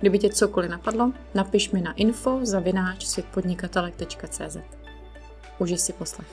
Kdyby 0.00 0.18
tě 0.18 0.28
cokoliv 0.28 0.70
napadlo, 0.70 1.12
napiš 1.34 1.70
mi 1.70 1.80
na 1.80 1.92
info 1.92 2.38
zavináč 2.42 3.04
světpodnikatelek.cz. 3.06 4.56
Užij 5.58 5.78
si 5.78 5.92
poslech. 5.92 6.28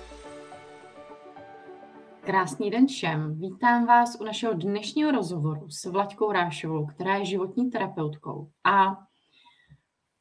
Krásný 2.21 2.69
den 2.69 2.87
všem. 2.87 3.39
Vítám 3.39 3.85
vás 3.85 4.17
u 4.21 4.23
našeho 4.23 4.53
dnešního 4.53 5.11
rozhovoru 5.11 5.69
s 5.69 5.85
Vlaďkou 5.85 6.31
Rášovou, 6.31 6.85
která 6.85 7.15
je 7.15 7.25
životní 7.25 7.71
terapeutkou. 7.71 8.49
A 8.63 8.97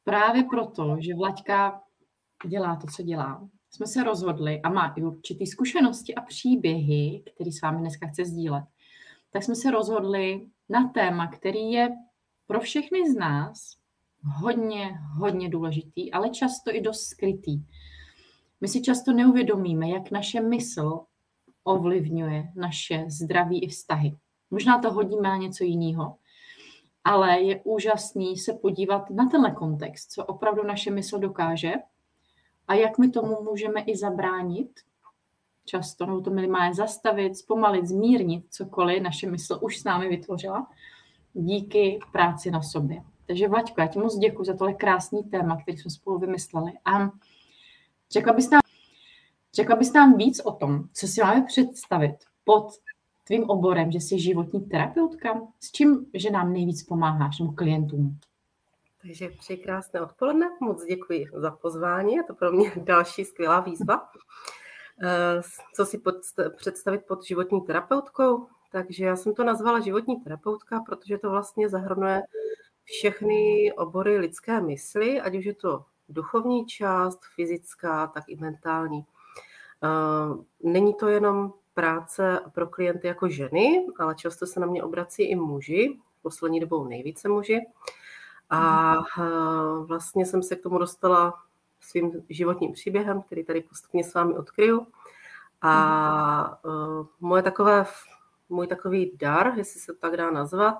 právě 0.03 0.43
proto, 0.43 0.97
že 0.99 1.15
Vlaďka 1.15 1.81
dělá 2.47 2.75
to, 2.75 2.87
co 2.87 3.03
dělá, 3.03 3.47
jsme 3.71 3.87
se 3.87 4.03
rozhodli 4.03 4.61
a 4.61 4.69
má 4.69 4.93
i 4.97 5.03
určitý 5.03 5.47
zkušenosti 5.47 6.15
a 6.15 6.21
příběhy, 6.21 7.23
které 7.35 7.51
s 7.51 7.61
vámi 7.61 7.79
dneska 7.79 8.07
chce 8.07 8.25
sdílet, 8.25 8.63
tak 9.31 9.43
jsme 9.43 9.55
se 9.55 9.71
rozhodli 9.71 10.47
na 10.69 10.87
téma, 10.87 11.27
který 11.27 11.71
je 11.71 11.89
pro 12.47 12.59
všechny 12.59 13.11
z 13.11 13.15
nás 13.15 13.77
hodně, 14.23 14.99
hodně 15.17 15.49
důležitý, 15.49 16.11
ale 16.11 16.29
často 16.29 16.75
i 16.75 16.81
dost 16.81 17.03
skrytý. 17.03 17.61
My 18.61 18.67
si 18.67 18.81
často 18.81 19.13
neuvědomíme, 19.13 19.89
jak 19.89 20.11
naše 20.11 20.41
mysl 20.41 20.99
ovlivňuje 21.63 22.51
naše 22.55 23.05
zdraví 23.07 23.63
i 23.63 23.67
vztahy. 23.67 24.17
Možná 24.51 24.79
to 24.79 24.91
hodíme 24.91 25.29
na 25.29 25.37
něco 25.37 25.63
jiného, 25.63 26.15
ale 27.03 27.41
je 27.41 27.61
úžasný 27.63 28.37
se 28.37 28.53
podívat 28.53 29.09
na 29.09 29.29
tenhle 29.29 29.51
kontext, 29.51 30.11
co 30.11 30.25
opravdu 30.25 30.63
naše 30.63 30.91
mysl 30.91 31.19
dokáže 31.19 31.73
a 32.67 32.73
jak 32.73 32.97
my 32.97 33.09
tomu 33.09 33.43
můžeme 33.43 33.81
i 33.81 33.97
zabránit, 33.97 34.69
často, 35.65 36.05
nebo 36.05 36.21
to 36.21 36.31
minimálně 36.31 36.73
zastavit, 36.73 37.37
zpomalit, 37.37 37.85
zmírnit 37.85 38.45
cokoliv 38.49 39.03
naše 39.03 39.31
mysl 39.31 39.59
už 39.61 39.79
s 39.79 39.83
námi 39.83 40.07
vytvořila, 40.07 40.67
díky 41.35 41.99
práci 42.11 42.51
na 42.51 42.61
sobě. 42.61 43.03
Takže 43.27 43.47
Vlaďko, 43.47 43.81
já 43.81 43.87
ti 43.87 43.99
moc 43.99 44.17
děkuji 44.17 44.43
za 44.43 44.53
tohle 44.53 44.73
krásný 44.73 45.23
téma, 45.23 45.61
který 45.61 45.77
jsme 45.77 45.91
spolu 45.91 46.19
vymysleli. 46.19 46.71
A 46.85 47.09
řekla 48.11 48.33
bys 48.33 48.49
nám, 48.49 48.61
řekla 49.53 49.75
bys 49.75 49.93
nám 49.93 50.17
víc 50.17 50.39
o 50.39 50.51
tom, 50.51 50.83
co 50.93 51.07
si 51.07 51.21
máme 51.21 51.45
představit 51.47 52.15
pod 52.43 52.71
tvým 53.23 53.49
oborem, 53.49 53.91
že 53.91 53.99
jsi 53.99 54.19
životní 54.19 54.61
terapeutka? 54.61 55.41
S 55.59 55.71
čím, 55.71 56.05
že 56.13 56.31
nám 56.31 56.53
nejvíc 56.53 56.83
pomáháš 56.83 57.39
nebo 57.39 57.51
klientům? 57.51 58.19
Takže 59.01 59.29
přeji 59.29 59.57
krásné 59.57 60.01
odpoledne, 60.01 60.49
moc 60.61 60.85
děkuji 60.85 61.25
za 61.33 61.51
pozvání, 61.51 62.13
je 62.13 62.23
to 62.23 62.33
pro 62.33 62.51
mě 62.51 62.71
další 62.83 63.25
skvělá 63.25 63.59
výzva. 63.59 64.09
Eh, 65.03 65.41
co 65.75 65.85
si 65.85 65.97
pod, 65.97 66.15
představit 66.55 67.01
pod 67.07 67.25
životní 67.25 67.61
terapeutkou? 67.61 68.47
Takže 68.75 69.05
já 69.05 69.15
jsem 69.15 69.33
to 69.33 69.43
nazvala 69.43 69.79
životní 69.79 70.15
terapeutka, 70.15 70.79
protože 70.79 71.17
to 71.17 71.29
vlastně 71.29 71.69
zahrnuje 71.69 72.21
všechny 72.83 73.71
obory 73.77 74.17
lidské 74.17 74.61
mysli, 74.61 75.21
ať 75.21 75.35
už 75.35 75.45
je 75.45 75.53
to 75.53 75.85
duchovní 76.09 76.65
část, 76.65 77.19
fyzická, 77.35 78.07
tak 78.07 78.23
i 78.27 78.35
mentální. 78.35 79.05
Eh, 79.83 80.43
není 80.63 80.93
to 80.93 81.07
jenom 81.07 81.53
práce 81.73 82.39
pro 82.53 82.67
klienty 82.67 83.07
jako 83.07 83.29
ženy, 83.29 83.87
ale 83.99 84.15
často 84.15 84.45
se 84.45 84.59
na 84.59 84.67
mě 84.67 84.83
obrací 84.83 85.23
i 85.23 85.35
muži, 85.35 85.99
poslední 86.21 86.59
dobou 86.59 86.87
nejvíce 86.87 87.29
muži. 87.29 87.61
A 88.49 88.93
eh, 89.19 89.23
vlastně 89.85 90.25
jsem 90.25 90.43
se 90.43 90.55
k 90.55 90.63
tomu 90.63 90.77
dostala 90.77 91.33
svým 91.79 92.11
životním 92.29 92.73
příběhem, 92.73 93.21
který 93.21 93.43
tady 93.43 93.61
postupně 93.61 94.03
s 94.03 94.13
vámi 94.13 94.33
odkryju. 94.33 94.87
A 95.61 96.63
uh, 96.65 97.05
moje 97.19 97.43
takové 97.43 97.85
můj 98.55 98.67
takový 98.67 99.11
dar, 99.17 99.53
jestli 99.55 99.79
se 99.79 99.93
tak 99.93 100.17
dá 100.17 100.31
nazvat, 100.31 100.75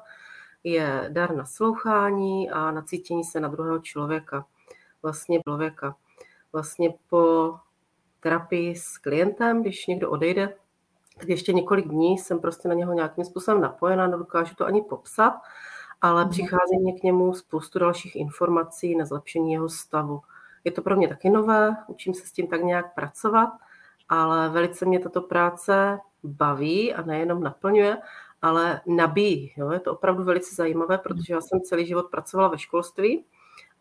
je 0.63 1.09
dar 1.13 1.35
naslouchání 1.35 2.51
a 2.51 2.71
nacítění 2.71 3.23
se 3.23 3.39
na 3.39 3.47
druhého 3.47 3.79
člověka. 3.79 4.45
Vlastně 5.01 5.41
člověka. 5.47 5.95
Vlastně 6.53 6.93
po 7.09 7.55
terapii 8.19 8.75
s 8.75 8.97
klientem, 8.97 9.61
když 9.61 9.87
někdo 9.87 10.09
odejde, 10.09 10.53
tak 11.19 11.29
ještě 11.29 11.53
několik 11.53 11.87
dní 11.87 12.17
jsem 12.17 12.39
prostě 12.39 12.67
na 12.67 12.73
něho 12.73 12.93
nějakým 12.93 13.25
způsobem 13.25 13.61
napojená, 13.61 14.07
nedokážu 14.07 14.55
to 14.55 14.65
ani 14.65 14.81
popsat, 14.81 15.33
ale 16.01 16.23
mm. 16.23 16.29
přichází 16.29 16.77
mě 16.79 16.93
k 16.99 17.03
němu 17.03 17.33
spoustu 17.33 17.79
dalších 17.79 18.15
informací 18.15 18.95
na 18.95 19.05
zlepšení 19.05 19.53
jeho 19.53 19.69
stavu. 19.69 20.21
Je 20.63 20.71
to 20.71 20.81
pro 20.81 20.95
mě 20.95 21.07
taky 21.07 21.29
nové, 21.29 21.77
učím 21.87 22.13
se 22.13 22.27
s 22.27 22.31
tím 22.31 22.47
tak 22.47 22.63
nějak 22.63 22.95
pracovat, 22.95 23.49
ale 24.09 24.49
velice 24.49 24.85
mě 24.85 24.99
tato 24.99 25.21
práce 25.21 25.99
baví 26.27 26.93
a 26.93 27.01
nejenom 27.01 27.43
naplňuje, 27.43 27.97
ale 28.41 28.81
nabíjí. 28.85 29.53
Jo? 29.57 29.71
Je 29.71 29.79
to 29.79 29.91
opravdu 29.91 30.23
velice 30.23 30.55
zajímavé, 30.55 30.97
protože 30.97 31.33
já 31.33 31.41
jsem 31.41 31.61
celý 31.61 31.85
život 31.85 32.05
pracovala 32.11 32.49
ve 32.49 32.57
školství 32.57 33.25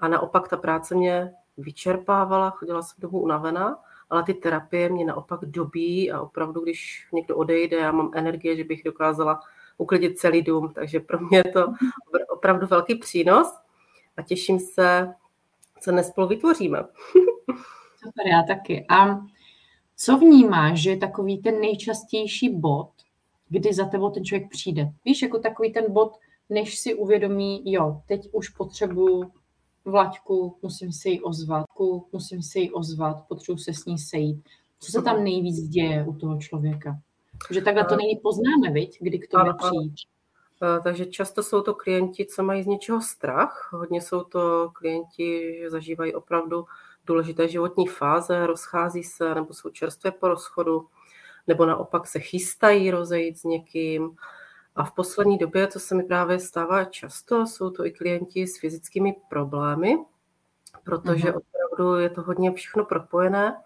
a 0.01 0.09
naopak 0.09 0.49
ta 0.49 0.57
práce 0.57 0.95
mě 0.95 1.33
vyčerpávala, 1.57 2.51
chodila 2.51 2.83
jsem 2.83 2.97
domů 3.01 3.21
unavená, 3.21 3.79
ale 4.11 4.23
ty 4.23 4.35
terapie 4.35 4.89
mě 4.89 5.05
naopak 5.05 5.41
dobí 5.45 6.13
a 6.13 6.21
opravdu, 6.21 6.61
když 6.61 7.09
někdo 7.13 7.37
odejde, 7.37 7.77
já 7.77 7.93
mám 7.93 8.11
energie, 8.15 8.57
že 8.57 8.65
bych 8.65 8.85
dokázala 8.85 9.41
uklidit 9.79 10.19
celý 10.19 10.43
dům, 10.43 10.73
takže 10.75 11.01
pro 11.01 11.19
mě 11.19 11.39
je 11.39 11.53
to 11.53 11.73
opravdu 12.29 12.67
velký 12.67 12.95
přínos 12.95 13.59
a 14.17 14.23
těším 14.23 14.61
se, 14.61 15.15
co 15.81 15.91
dnes 15.91 16.09
spolu 16.09 16.29
vytvoříme. 16.29 16.79
Super, 18.05 18.27
já 18.27 18.43
taky. 18.49 18.87
A 18.89 19.21
co 19.97 20.19
vnímáš, 20.19 20.83
že 20.83 20.91
je 20.91 20.97
takový 20.97 21.39
ten 21.39 21.61
nejčastější 21.61 22.49
bod, 22.49 22.91
kdy 23.49 23.75
za 23.75 23.85
tebou 23.85 24.11
ten 24.11 24.25
člověk 24.25 24.51
přijde? 24.51 24.89
Víš, 25.05 25.23
jako 25.23 25.39
takový 25.39 25.73
ten 25.73 25.93
bod, 25.93 26.17
než 26.51 26.79
si 26.79 26.95
uvědomí, 26.95 27.73
jo, 27.73 28.01
teď 28.07 28.29
už 28.33 28.49
potřebuju 28.49 29.33
Vlaďku, 29.85 30.57
musím 30.63 30.93
si 30.93 31.09
ji 31.09 31.21
ozvat, 31.21 31.67
musím 32.13 32.43
si 32.43 32.61
ji 32.61 32.71
ozvat, 32.71 33.17
potřebuji 33.29 33.59
se 33.59 33.75
s 33.75 33.85
ní 33.85 33.99
sejít. 33.99 34.43
Co 34.81 34.93
se 34.93 35.03
tam 35.03 35.25
nejvíc 35.25 35.69
děje 35.69 36.05
u 36.09 36.15
toho 36.15 36.39
člověka? 36.39 36.99
Že 37.51 37.61
takhle 37.61 37.85
to 37.85 37.97
není 37.97 38.17
poznáme, 38.17 38.71
viď, 38.71 38.99
kdy 39.01 39.19
k 39.19 39.29
tomu 39.29 39.53
přijít. 39.57 39.95
Takže 40.85 41.07
často 41.07 41.43
jsou 41.43 41.63
to 41.63 41.75
klienti, 41.75 42.27
co 42.27 42.43
mají 42.43 42.63
z 42.63 42.67
něčeho 42.67 43.01
strach. 43.01 43.69
Hodně 43.73 44.01
jsou 44.01 44.25
to 44.25 44.71
klienti, 44.73 45.59
že 45.63 45.71
zažívají 45.71 46.15
opravdu 46.15 46.65
důležité 47.07 47.49
životní 47.49 47.87
fáze, 47.87 48.47
rozchází 48.47 49.03
se 49.03 49.35
nebo 49.35 49.55
jsou 49.55 49.71
čerstvě 49.71 50.13
po 50.13 50.29
rozchodu, 50.29 50.87
nebo 51.47 51.67
naopak 51.67 52.07
se 52.07 52.21
chystají 52.21 52.91
rozejít 52.91 53.39
s 53.39 53.45
někým. 53.45 54.17
A 54.77 54.85
v 54.85 54.93
poslední 54.93 55.39
době, 55.39 55.69
co 55.69 55.81
se 55.81 55.95
mi 55.95 56.03
právě 56.03 56.39
stává 56.39 56.85
často, 56.85 57.47
jsou 57.47 57.71
to 57.71 57.87
i 57.87 57.91
klienti 57.91 58.47
s 58.47 58.59
fyzickými 58.59 59.17
problémy, 59.29 59.99
protože 60.85 61.33
uh-huh. 61.33 61.41
opravdu 61.69 61.97
je 61.99 62.11
to 62.11 62.23
hodně 62.23 62.53
všechno 62.53 62.85
propojené. 62.85 63.57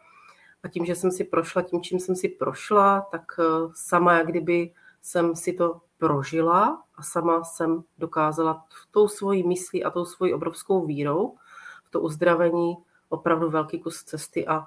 A 0.63 0.69
tím, 0.69 0.85
že 0.85 0.95
jsem 0.95 1.11
si 1.11 1.25
prošla 1.25 1.63
tím, 1.63 1.83
čím 1.83 2.01
jsem 2.01 2.17
si 2.17 2.29
prošla, 2.29 3.01
tak 3.01 3.23
eh, 3.39 3.45
sama, 3.75 4.19
jak 4.19 4.27
kdyby 4.27 4.73
jsem 5.03 5.37
si 5.37 5.53
to 5.53 5.81
prožila 5.99 6.83
a 6.97 7.03
sama 7.03 7.45
jsem 7.45 7.83
dokázala 7.99 8.65
tou 8.91 9.09
svojí 9.09 9.47
myslí 9.47 9.85
a 9.85 9.91
tou 9.91 10.05
svojí 10.05 10.35
obrovskou 10.35 10.87
vírou 10.87 11.37
v 11.85 11.91
to 11.91 12.01
uzdravení 12.01 12.77
opravdu 13.09 13.51
velký 13.51 13.81
kus 13.81 14.05
cesty 14.05 14.47
a 14.47 14.67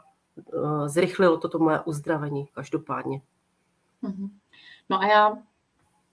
uh, 0.53 0.87
zrychlilo 0.87 1.37
toto 1.37 1.59
moje 1.59 1.79
uzdravení 1.79 2.47
každopádně. 2.47 3.21
Mm-hmm. 4.03 4.29
No 4.89 4.99
a 4.99 5.07
já 5.07 5.37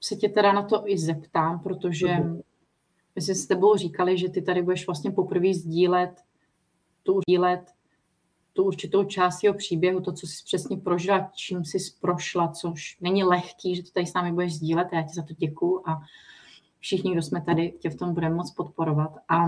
se 0.01 0.17
tě 0.17 0.29
teda 0.29 0.53
na 0.53 0.63
to 0.63 0.83
i 0.89 0.99
zeptám, 0.99 1.61
protože 1.61 2.07
mm-hmm. 2.07 2.43
my 3.15 3.23
jsme 3.23 3.35
s 3.35 3.47
tebou 3.47 3.77
říkali, 3.77 4.19
že 4.19 4.29
ty 4.29 4.43
tady 4.43 4.63
budeš 4.63 4.87
vlastně 4.87 5.11
poprvé 5.11 5.55
sdílet 5.55 6.21
tu, 7.03 7.21
sdílet 7.21 7.73
tu 8.53 8.65
určitou 8.65 9.05
část 9.05 9.45
jeho 9.45 9.57
příběhu, 9.57 10.01
to, 10.01 10.13
co 10.13 10.27
jsi 10.27 10.45
přesně 10.45 10.77
prožila, 10.77 11.31
čím 11.35 11.65
jsi 11.65 11.79
prošla, 12.01 12.49
což 12.49 12.99
není 13.01 13.25
lehký, 13.25 13.77
že 13.77 13.83
to 13.83 13.91
tady 13.91 14.07
s 14.07 14.15
námi 14.15 14.33
budeš 14.33 14.55
sdílet, 14.55 14.89
já 14.93 15.03
ti 15.03 15.15
za 15.15 15.23
to 15.23 15.35
děkuju 15.35 15.83
a 15.87 16.01
všichni, 16.79 17.13
kdo 17.13 17.23
jsme 17.23 17.41
tady, 17.41 17.73
tě 17.79 17.91
v 17.91 17.97
tom 17.97 18.15
budeme 18.15 18.35
moc 18.35 18.51
podporovat. 18.51 19.17
A 19.29 19.47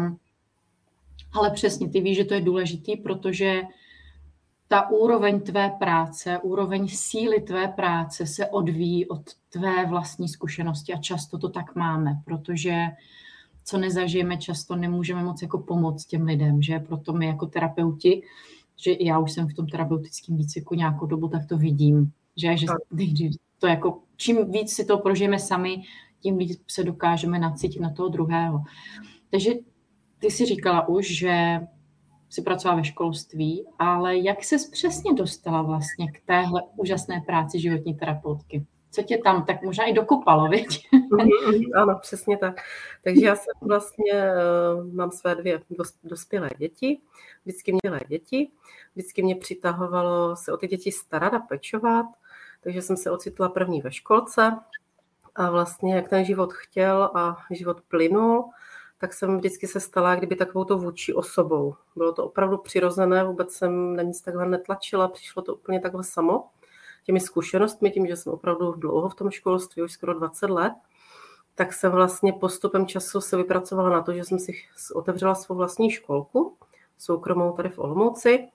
ale 1.32 1.50
přesně, 1.50 1.88
ty 1.88 2.00
víš, 2.00 2.16
že 2.16 2.24
to 2.24 2.34
je 2.34 2.40
důležitý, 2.40 2.96
protože 2.96 3.62
ta 4.68 4.90
úroveň 4.90 5.40
tvé 5.40 5.70
práce, 5.78 6.38
úroveň 6.38 6.88
síly 6.88 7.40
tvé 7.40 7.68
práce 7.68 8.26
se 8.26 8.46
odvíjí 8.46 9.06
od 9.08 9.22
tvé 9.48 9.86
vlastní 9.86 10.28
zkušenosti 10.28 10.92
a 10.92 11.00
často 11.00 11.38
to 11.38 11.48
tak 11.48 11.74
máme, 11.74 12.22
protože 12.24 12.86
co 13.64 13.78
nezažijeme 13.78 14.36
často, 14.36 14.76
nemůžeme 14.76 15.24
moc 15.24 15.42
jako 15.42 15.58
pomoct 15.58 16.04
těm 16.04 16.24
lidem, 16.24 16.62
že? 16.62 16.78
Proto 16.78 17.12
my 17.12 17.26
jako 17.26 17.46
terapeuti, 17.46 18.22
že 18.76 18.96
já 19.00 19.18
už 19.18 19.32
jsem 19.32 19.48
v 19.48 19.54
tom 19.54 19.66
terapeutickém 19.66 20.36
výcviku 20.36 20.74
nějakou 20.74 21.06
dobu, 21.06 21.28
tak 21.28 21.46
to 21.46 21.58
vidím, 21.58 22.12
že, 22.36 22.56
že 22.56 22.66
to 23.58 23.66
jako, 23.66 24.02
čím 24.16 24.52
víc 24.52 24.72
si 24.72 24.84
to 24.84 24.98
prožijeme 24.98 25.38
sami, 25.38 25.82
tím 26.20 26.38
víc 26.38 26.62
se 26.68 26.84
dokážeme 26.84 27.38
nacítit 27.38 27.82
na 27.82 27.90
toho 27.90 28.08
druhého. 28.08 28.62
Takže 29.30 29.50
ty 30.20 30.30
si 30.30 30.46
říkala 30.46 30.88
už, 30.88 31.18
že 31.18 31.60
si 32.30 32.42
pracovala 32.42 32.80
ve 32.80 32.84
školství, 32.84 33.66
ale 33.78 34.18
jak 34.18 34.44
se 34.44 34.56
přesně 34.72 35.14
dostala 35.14 35.62
vlastně 35.62 36.12
k 36.12 36.20
téhle 36.26 36.62
úžasné 36.76 37.22
práci 37.26 37.60
životní 37.60 37.94
terapeutky? 37.94 38.66
Co 38.90 39.02
tě 39.02 39.18
tam 39.18 39.44
tak 39.44 39.62
možná 39.62 39.84
i 39.84 39.92
dokopalo, 39.92 40.48
viď? 40.48 40.88
Mhm, 40.92 41.62
ano, 41.76 41.98
přesně 42.02 42.36
tak. 42.36 42.60
Takže 43.04 43.26
já 43.26 43.36
jsem 43.36 43.52
vlastně, 43.62 44.12
uh, 44.12 44.94
mám 44.94 45.10
své 45.10 45.34
dvě 45.34 45.60
dospělé 46.04 46.50
děti, 46.58 47.00
vždycky 47.44 47.72
mělé 47.82 48.00
děti, 48.08 48.50
vždycky 48.94 49.22
mě 49.22 49.36
přitahovalo 49.36 50.36
se 50.36 50.52
o 50.52 50.56
ty 50.56 50.68
děti 50.68 50.92
starat 50.92 51.34
a 51.34 51.38
pečovat, 51.38 52.06
takže 52.60 52.82
jsem 52.82 52.96
se 52.96 53.10
ocitla 53.10 53.48
první 53.48 53.80
ve 53.80 53.92
školce 53.92 54.58
a 55.34 55.50
vlastně 55.50 55.94
jak 55.94 56.08
ten 56.08 56.24
život 56.24 56.52
chtěl 56.52 57.10
a 57.14 57.36
život 57.50 57.80
plynul, 57.80 58.44
tak 59.00 59.14
jsem 59.14 59.36
vždycky 59.36 59.66
se 59.66 59.80
stala 59.80 60.14
kdyby 60.14 60.36
takovou 60.36 60.64
to 60.64 60.78
vůči 60.78 61.14
osobou. 61.14 61.74
Bylo 61.96 62.12
to 62.12 62.24
opravdu 62.24 62.58
přirozené, 62.58 63.24
vůbec 63.24 63.52
jsem 63.52 63.96
na 63.96 64.02
nic 64.02 64.20
takhle 64.20 64.46
netlačila, 64.46 65.08
přišlo 65.08 65.42
to 65.42 65.54
úplně 65.54 65.80
takhle 65.80 66.04
samo. 66.04 66.48
Těmi 67.04 67.20
zkušenostmi, 67.20 67.90
tím, 67.90 68.06
že 68.06 68.16
jsem 68.16 68.32
opravdu 68.32 68.72
dlouho 68.72 69.08
v 69.08 69.14
tom 69.14 69.30
školství, 69.30 69.82
už 69.82 69.92
skoro 69.92 70.14
20 70.14 70.50
let, 70.50 70.72
tak 71.54 71.72
jsem 71.72 71.92
vlastně 71.92 72.32
postupem 72.32 72.86
času 72.86 73.20
se 73.20 73.36
vypracovala 73.36 73.90
na 73.90 74.02
to, 74.02 74.12
že 74.12 74.24
jsem 74.24 74.38
si 74.38 74.52
otevřela 74.94 75.34
svou 75.34 75.56
vlastní 75.56 75.90
školku, 75.90 76.56
soukromou 76.98 77.52
tady 77.52 77.68
v 77.68 77.78
Olomouci. 77.78 78.48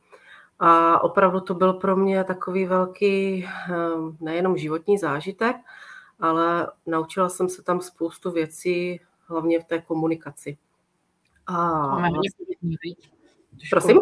A 0.60 1.04
opravdu 1.04 1.40
to 1.40 1.54
byl 1.54 1.74
pro 1.74 1.96
mě 1.96 2.24
takový 2.24 2.66
velký 2.66 3.46
ehm, 3.46 4.18
nejenom 4.20 4.58
životní 4.58 4.98
zážitek, 4.98 5.56
ale 6.20 6.72
naučila 6.86 7.30
jsem 7.30 7.50
se 7.50 7.64
tam 7.64 7.82
spoustu 7.82 8.32
věcí 8.32 9.02
hlavně 9.26 9.60
v 9.60 9.66
té 9.66 9.82
komunikaci. 9.82 10.58
A 11.48 11.54
Máme 11.88 12.10
vlastně... 12.10 12.46
Prosím? 13.70 14.00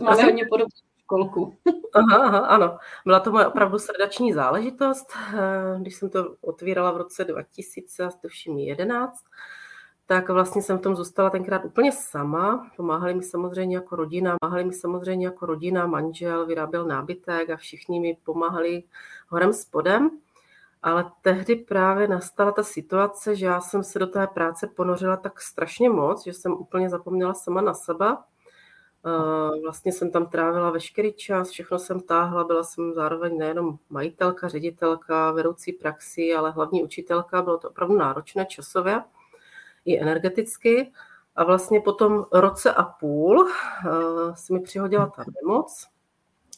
Máme 0.00 0.22
hodně 0.22 0.46
podobnou 0.50 0.84
školku. 1.04 1.56
aha, 1.92 2.16
aha, 2.16 2.38
ano. 2.38 2.78
Byla 3.04 3.20
to 3.20 3.32
moje 3.32 3.46
opravdu 3.46 3.78
srdační 3.78 4.32
záležitost. 4.32 5.12
Eh, 5.34 5.80
když 5.80 5.94
jsem 5.94 6.10
to 6.10 6.34
otvírala 6.40 6.92
v 6.92 6.96
roce 6.96 7.24
2000, 7.24 8.08
tuším 8.22 8.58
11, 8.58 9.24
tak 10.06 10.28
vlastně 10.28 10.62
jsem 10.62 10.78
v 10.78 10.80
tom 10.80 10.96
zůstala 10.96 11.30
tenkrát 11.30 11.64
úplně 11.64 11.92
sama. 11.92 12.70
Pomáhali 12.76 13.14
mi 13.14 13.22
samozřejmě 13.22 13.76
jako 13.76 13.96
rodina, 13.96 14.36
pomáhali 14.40 14.64
mi 14.64 14.72
samozřejmě 14.72 15.26
jako 15.26 15.46
rodina, 15.46 15.86
manžel 15.86 16.46
vyráběl 16.46 16.84
nábytek 16.84 17.50
a 17.50 17.56
všichni 17.56 18.00
mi 18.00 18.16
pomáhali 18.24 18.82
horem 19.28 19.52
spodem. 19.52 20.10
Ale 20.86 21.10
tehdy 21.22 21.56
právě 21.56 22.08
nastala 22.08 22.52
ta 22.52 22.62
situace, 22.62 23.36
že 23.36 23.46
já 23.46 23.60
jsem 23.60 23.84
se 23.84 23.98
do 23.98 24.06
té 24.06 24.26
práce 24.26 24.66
ponořila 24.66 25.16
tak 25.16 25.40
strašně 25.40 25.90
moc, 25.90 26.24
že 26.24 26.32
jsem 26.32 26.52
úplně 26.52 26.90
zapomněla 26.90 27.34
sama 27.34 27.60
na 27.60 27.74
sebe. 27.74 28.16
Vlastně 29.62 29.92
jsem 29.92 30.10
tam 30.10 30.26
trávila 30.26 30.70
veškerý 30.70 31.12
čas, 31.12 31.50
všechno 31.50 31.78
jsem 31.78 32.00
táhla, 32.00 32.44
byla 32.44 32.64
jsem 32.64 32.92
zároveň 32.94 33.38
nejenom 33.38 33.78
majitelka, 33.90 34.48
ředitelka, 34.48 35.32
vedoucí 35.32 35.72
praxi, 35.72 36.34
ale 36.34 36.50
hlavní 36.50 36.82
učitelka, 36.82 37.42
bylo 37.42 37.58
to 37.58 37.70
opravdu 37.70 37.96
náročné 37.96 38.46
časově 38.46 39.02
i 39.84 40.00
energeticky. 40.00 40.92
A 41.36 41.44
vlastně 41.44 41.80
po 41.80 41.92
tom 41.92 42.26
roce 42.32 42.74
a 42.74 42.82
půl 42.82 43.48
se 44.34 44.52
mi 44.52 44.60
přihodila 44.60 45.06
ta 45.06 45.24
nemoc, 45.42 45.88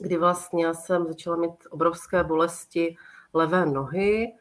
kdy 0.01 0.17
vlastně 0.17 0.75
jsem 0.75 1.07
začala 1.07 1.37
mít 1.37 1.67
obrovské 1.71 2.25
bolesti 2.25 2.97
levé 3.37 3.67
nohy 3.67 4.33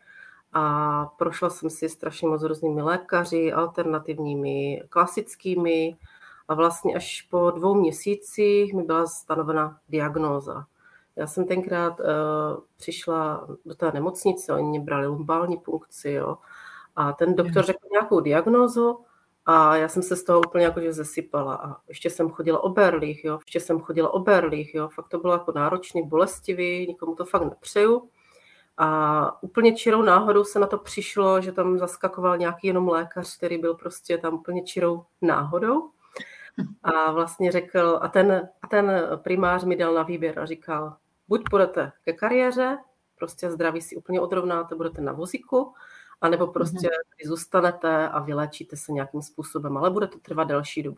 a 0.53 1.05
prošla 1.05 1.49
jsem 1.49 1.69
si 1.69 1.89
strašně 1.89 2.27
moc 2.27 2.43
různými 2.43 2.81
lékaři, 2.81 3.53
alternativními, 3.53 4.83
klasickými 4.89 5.97
a 6.47 6.53
vlastně 6.53 6.95
až 6.95 7.21
po 7.21 7.51
dvou 7.51 7.75
měsících 7.75 8.73
mi 8.73 8.83
byla 8.83 9.07
stanovena 9.07 9.79
diagnóza. 9.89 10.65
Já 11.15 11.27
jsem 11.27 11.47
tenkrát 11.47 11.99
uh, 11.99 12.05
přišla 12.77 13.47
do 13.65 13.75
té 13.75 13.91
nemocnice, 13.91 14.53
oni 14.53 14.67
mě 14.67 14.79
brali 14.79 15.07
lumbální 15.07 15.57
punkci, 15.57 16.11
jo, 16.11 16.37
a 16.95 17.13
ten 17.13 17.35
doktor 17.35 17.65
řekl 17.65 17.87
nějakou 17.91 18.19
diagnózu 18.19 18.99
a 19.45 19.75
já 19.75 19.87
jsem 19.87 20.03
se 20.03 20.15
z 20.15 20.23
toho 20.23 20.39
úplně 20.39 20.65
jakože 20.65 20.93
zesypala 20.93 21.55
a 21.55 21.75
ještě 21.87 22.09
jsem 22.09 22.29
chodila 22.29 22.63
o 22.63 22.69
berlích, 22.69 23.25
jo, 23.25 23.39
ještě 23.45 23.59
jsem 23.59 23.79
chodila 23.79 24.13
o 24.13 24.19
berlích, 24.19 24.75
jo, 24.75 24.87
fakt 24.87 25.07
to 25.07 25.19
bylo 25.19 25.33
jako 25.33 25.51
náročný, 25.55 26.07
bolestivý, 26.07 26.87
nikomu 26.87 27.15
to 27.15 27.25
fakt 27.25 27.43
nepřeju. 27.43 28.09
A 28.77 29.43
úplně 29.43 29.75
čirou 29.75 30.01
náhodou 30.01 30.43
se 30.43 30.59
na 30.59 30.67
to 30.67 30.77
přišlo, 30.77 31.41
že 31.41 31.51
tam 31.51 31.77
zaskakoval 31.77 32.37
nějaký 32.37 32.67
jenom 32.67 32.87
lékař, 32.89 33.37
který 33.37 33.57
byl 33.57 33.73
prostě 33.73 34.17
tam 34.17 34.33
úplně 34.33 34.63
čirou 34.63 35.05
náhodou. 35.21 35.89
A 36.83 37.11
vlastně 37.11 37.51
řekl, 37.51 37.99
a 38.01 38.07
ten, 38.07 38.49
a 38.61 38.67
ten 38.67 39.09
primář 39.23 39.63
mi 39.63 39.75
dal 39.75 39.93
na 39.93 40.03
výběr 40.03 40.39
a 40.39 40.45
říkal, 40.45 40.95
buď 41.27 41.43
půjdete 41.49 41.91
ke 42.03 42.13
kariéře, 42.13 42.77
prostě 43.15 43.51
zdraví 43.51 43.81
si 43.81 43.95
úplně 43.95 44.21
odrovnáte, 44.21 44.75
budete 44.75 45.01
na 45.01 45.13
vozíku, 45.13 45.73
anebo 46.21 46.47
prostě 46.47 46.87
mm-hmm. 46.87 47.27
zůstanete 47.27 48.09
a 48.09 48.19
vylečíte 48.19 48.75
se 48.77 48.91
nějakým 48.91 49.21
způsobem, 49.21 49.77
ale 49.77 49.89
bude 49.89 50.07
to 50.07 50.19
trvat 50.19 50.43
delší 50.43 50.83
dobu. 50.83 50.97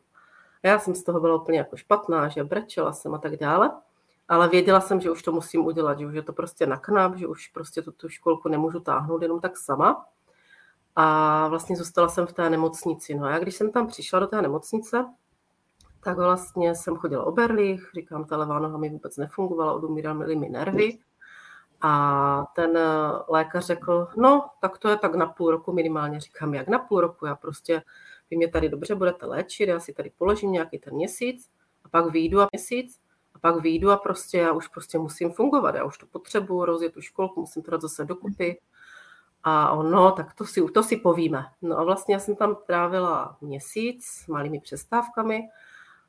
A 0.63 0.67
já 0.67 0.79
jsem 0.79 0.95
z 0.95 1.03
toho 1.03 1.19
byla 1.19 1.35
úplně 1.35 1.57
jako 1.57 1.77
špatná, 1.77 2.27
že 2.27 2.43
brečela 2.43 2.93
jsem 2.93 3.13
a 3.13 3.17
tak 3.17 3.35
dále 3.35 3.71
ale 4.27 4.49
věděla 4.49 4.81
jsem, 4.81 5.01
že 5.01 5.11
už 5.11 5.23
to 5.23 5.31
musím 5.31 5.65
udělat, 5.65 5.99
že 5.99 6.05
už 6.05 6.13
je 6.13 6.21
to 6.21 6.33
prostě 6.33 6.65
na 6.65 6.77
knap, 6.77 7.15
že 7.15 7.27
už 7.27 7.47
prostě 7.47 7.81
tu, 7.81 7.91
tu 7.91 8.09
školku 8.09 8.49
nemůžu 8.49 8.79
táhnout 8.79 9.21
jenom 9.21 9.39
tak 9.39 9.57
sama. 9.57 10.05
A 10.95 11.47
vlastně 11.47 11.75
zůstala 11.77 12.07
jsem 12.07 12.27
v 12.27 12.33
té 12.33 12.49
nemocnici. 12.49 13.15
No 13.15 13.25
a 13.25 13.31
já, 13.31 13.39
když 13.39 13.55
jsem 13.55 13.71
tam 13.71 13.87
přišla 13.87 14.19
do 14.19 14.27
té 14.27 14.41
nemocnice, 14.41 15.05
tak 16.03 16.17
vlastně 16.17 16.75
jsem 16.75 16.95
chodila 16.95 17.23
o 17.23 17.31
berlích, 17.31 17.89
říkám, 17.95 18.25
ta 18.25 18.37
levá 18.37 18.59
noha 18.59 18.77
mi 18.77 18.89
vůbec 18.89 19.17
nefungovala, 19.17 19.73
odumíraly 19.73 20.35
mi 20.35 20.49
nervy. 20.49 20.99
A 21.81 22.45
ten 22.55 22.79
lékař 23.29 23.65
řekl, 23.65 24.07
no, 24.17 24.49
tak 24.61 24.77
to 24.77 24.89
je 24.89 24.97
tak 24.97 25.15
na 25.15 25.25
půl 25.25 25.51
roku 25.51 25.73
minimálně. 25.73 26.19
Říkám, 26.19 26.53
jak 26.53 26.67
na 26.67 26.79
půl 26.79 27.01
roku? 27.01 27.25
Já 27.25 27.35
prostě, 27.35 27.81
vy 28.29 28.37
mě 28.37 28.47
tady 28.47 28.69
dobře 28.69 28.95
budete 28.95 29.25
léčit, 29.25 29.69
já 29.69 29.79
si 29.79 29.93
tady 29.93 30.11
položím 30.17 30.51
nějaký 30.51 30.79
ten 30.79 30.93
měsíc 30.93 31.49
a 31.83 31.89
pak 31.89 32.11
vyjdu 32.11 32.41
a 32.41 32.47
měsíc 32.51 32.99
a 33.37 33.39
pak 33.39 33.61
vyjdu 33.61 33.91
a 33.91 33.97
prostě 33.97 34.37
já 34.37 34.51
už 34.51 34.67
prostě 34.67 34.97
musím 34.99 35.31
fungovat, 35.31 35.75
já 35.75 35.83
už 35.83 35.97
to 35.97 36.05
potřebuji, 36.05 36.65
rozjet 36.65 36.93
tu 36.93 37.01
školku, 37.01 37.39
musím 37.39 37.63
to 37.63 37.71
dát 37.71 37.81
zase 37.81 38.05
dokupy. 38.05 38.59
A 39.43 39.71
ono, 39.71 40.11
tak 40.11 40.33
to 40.33 40.45
si, 40.45 40.61
to 40.73 40.83
si 40.83 40.97
povíme. 40.97 41.45
No 41.61 41.79
a 41.79 41.83
vlastně 41.83 42.15
já 42.15 42.19
jsem 42.19 42.35
tam 42.35 42.55
trávila 42.67 43.37
měsíc 43.41 44.05
s 44.05 44.27
malými 44.27 44.59
přestávkami 44.59 45.43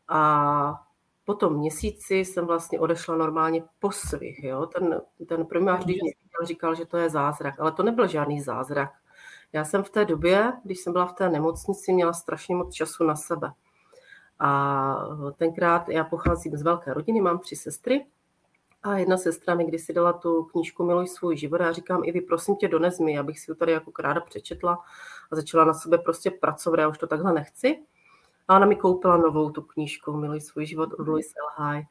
a 0.09 0.81
po 1.25 1.35
tom 1.35 1.57
měsíci 1.57 2.15
jsem 2.15 2.47
vlastně 2.47 2.81
odešla 2.81 3.17
normálně 3.17 3.65
po 3.79 3.93
svých. 3.93 4.45
Jo? 4.45 4.67
Ten, 4.67 5.01
ten 5.29 5.47
primář, 5.47 5.85
když 5.85 5.97
mě 6.03 6.13
viděl, 6.23 6.47
říkal, 6.47 6.75
že 6.75 6.87
to 6.87 6.97
je 6.97 7.11
zázrak, 7.11 7.61
ale 7.61 7.73
to 7.73 7.83
nebyl 7.83 8.07
žádný 8.07 8.41
zázrak. 8.41 8.91
Já 9.53 9.65
jsem 9.65 9.83
v 9.83 9.91
té 9.91 10.05
době, 10.05 10.53
když 10.65 10.81
jsem 10.81 10.93
byla 10.93 11.07
v 11.07 11.13
té 11.13 11.29
nemocnici, 11.29 11.93
měla 11.93 12.13
strašně 12.13 12.57
moc 12.57 12.75
času 12.75 13.05
na 13.05 13.17
sebe. 13.17 13.53
A 14.41 14.95
tenkrát 15.37 15.89
já 15.89 16.05
pocházím 16.05 16.57
z 16.57 16.63
velké 16.63 16.95
rodiny, 16.95 17.21
mám 17.21 17.39
tři 17.39 17.57
sestry 17.57 18.07
a 18.83 18.99
jedna 18.99 19.17
sestra 19.17 19.55
mi 19.55 19.65
kdysi 19.65 19.93
dala 19.93 20.13
tu 20.13 20.45
knížku 20.45 20.85
Miluj 20.85 21.07
svůj 21.07 21.37
život 21.37 21.61
a 21.61 21.65
já 21.65 21.73
říkám, 21.73 22.03
i 22.05 22.13
vy 22.13 22.21
prosím 22.21 22.57
tě 22.57 22.69
dones 22.69 22.99
mi, 22.99 23.19
abych 23.19 23.41
si 23.41 23.51
ji 23.51 23.55
tady 23.55 23.73
jako 23.73 23.93
kráda 23.93 24.21
přečetla 24.21 24.85
a 25.31 25.37
začala 25.37 25.65
na 25.65 25.75
sebe 25.75 25.99
prostě 25.99 26.31
pracovat, 26.31 26.81
já 26.81 26.89
už 26.89 26.99
to 26.99 27.07
takhle 27.07 27.33
nechci. 27.33 27.79
A 28.49 28.57
ona 28.57 28.67
mi 28.67 28.77
koupila 28.77 29.17
novou 29.17 29.51
tu 29.51 29.63
knížku 29.63 30.13
Miluj 30.13 30.41
svůj 30.41 30.67
život 30.67 30.93
od 30.99 31.09
Louise 31.09 31.35
Elhaj. 31.41 31.83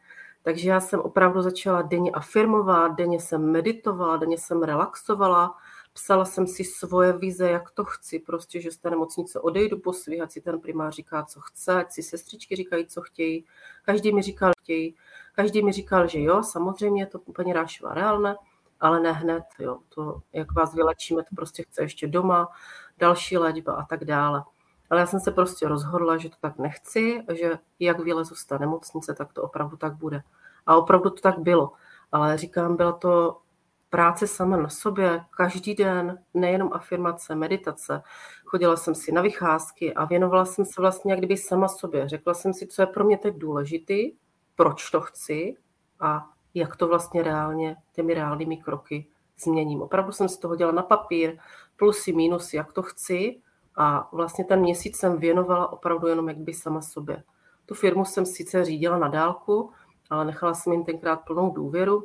Takže 0.43 0.69
já 0.69 0.79
jsem 0.79 0.99
opravdu 0.99 1.41
začala 1.41 1.81
denně 1.81 2.11
afirmovat, 2.11 2.95
denně 2.95 3.19
jsem 3.19 3.51
meditovala, 3.51 4.17
denně 4.17 4.37
jsem 4.37 4.63
relaxovala, 4.63 5.55
psala 5.97 6.25
jsem 6.25 6.47
si 6.47 6.63
svoje 6.63 7.13
vize, 7.13 7.49
jak 7.49 7.71
to 7.71 7.85
chci, 7.85 8.19
prostě, 8.19 8.61
že 8.61 8.71
z 8.71 8.77
té 8.77 8.89
nemocnice 8.89 9.39
odejdu 9.39 9.79
po 9.79 9.93
svých, 9.93 10.21
ať 10.21 10.31
si 10.31 10.41
ten 10.41 10.59
primář 10.59 10.95
říká, 10.95 11.23
co 11.23 11.39
chce, 11.41 11.73
ať 11.73 11.91
si 11.91 12.03
sestřičky 12.03 12.55
říkají, 12.55 12.85
co 12.85 13.01
chtějí. 13.01 13.45
Každý 13.85 14.13
mi 14.13 14.21
říkal, 14.21 14.51
chtějí. 14.61 14.95
Každý 15.35 15.63
mi 15.63 15.71
říkal, 15.71 16.07
že 16.07 16.21
jo, 16.21 16.43
samozřejmě 16.43 17.05
to 17.05 17.19
úplně 17.19 17.53
rášová 17.53 17.93
reálné, 17.93 18.35
ale 18.79 18.99
ne 18.99 19.11
hned, 19.11 19.43
jo. 19.59 19.79
To, 19.89 20.21
jak 20.33 20.53
vás 20.53 20.73
vylečíme, 20.73 21.23
to 21.23 21.35
prostě 21.35 21.63
chce 21.63 21.81
ještě 21.81 22.07
doma, 22.07 22.49
další 22.97 23.37
léčba 23.37 23.73
a 23.73 23.85
tak 23.85 24.05
dále. 24.05 24.43
Ale 24.89 24.99
já 24.99 25.05
jsem 25.05 25.19
se 25.19 25.31
prostě 25.31 25.67
rozhodla, 25.67 26.17
že 26.17 26.29
to 26.29 26.35
tak 26.41 26.57
nechci, 26.57 27.23
že 27.33 27.59
jak 27.79 27.99
vylezu 27.99 28.35
z 28.35 28.45
té 28.45 28.59
nemocnice, 28.59 29.13
tak 29.13 29.33
to 29.33 29.43
opravdu 29.43 29.77
tak 29.77 29.95
bude. 29.95 30.23
A 30.65 30.75
opravdu 30.75 31.09
to 31.09 31.21
tak 31.21 31.39
bylo. 31.39 31.71
Ale 32.11 32.37
říkám, 32.37 32.75
byla 32.75 32.91
to 32.91 33.41
práce 33.89 34.27
sama 34.27 34.57
na 34.57 34.69
sobě, 34.69 35.21
každý 35.37 35.75
den, 35.75 36.23
nejenom 36.33 36.69
afirmace, 36.73 37.35
meditace. 37.35 38.01
Chodila 38.45 38.77
jsem 38.77 38.95
si 38.95 39.11
na 39.11 39.21
vycházky 39.21 39.93
a 39.93 40.05
věnovala 40.05 40.45
jsem 40.45 40.65
se 40.65 40.81
vlastně 40.81 41.11
jak 41.11 41.19
kdyby 41.19 41.37
sama 41.37 41.67
sobě. 41.67 42.09
Řekla 42.09 42.33
jsem 42.33 42.53
si, 42.53 42.67
co 42.67 42.81
je 42.81 42.85
pro 42.85 43.03
mě 43.03 43.17
teď 43.17 43.35
důležitý, 43.37 44.11
proč 44.55 44.89
to 44.89 45.01
chci 45.01 45.55
a 45.99 46.29
jak 46.53 46.75
to 46.75 46.87
vlastně 46.87 47.23
reálně 47.23 47.75
těmi 47.91 48.13
reálnými 48.13 48.57
kroky 48.57 49.07
změním. 49.43 49.81
Opravdu 49.81 50.11
jsem 50.11 50.29
si 50.29 50.39
to 50.39 50.47
hodila 50.47 50.71
na 50.71 50.83
papír, 50.83 51.37
plusy, 51.75 52.13
minusy, 52.13 52.57
jak 52.57 52.73
to 52.73 52.81
chci 52.81 53.41
a 53.75 54.09
vlastně 54.11 54.45
ten 54.45 54.59
měsíc 54.59 54.97
jsem 54.97 55.17
věnovala 55.17 55.71
opravdu 55.71 56.07
jenom 56.07 56.29
jak 56.29 56.37
by 56.37 56.53
sama 56.53 56.81
sobě. 56.81 57.23
Tu 57.65 57.75
firmu 57.75 58.05
jsem 58.05 58.25
sice 58.25 58.65
řídila 58.65 58.97
na 58.97 59.07
dálku, 59.07 59.71
ale 60.09 60.25
nechala 60.25 60.53
jsem 60.53 60.73
jim 60.73 60.83
tenkrát 60.83 61.15
plnou 61.15 61.51
důvěru, 61.51 62.03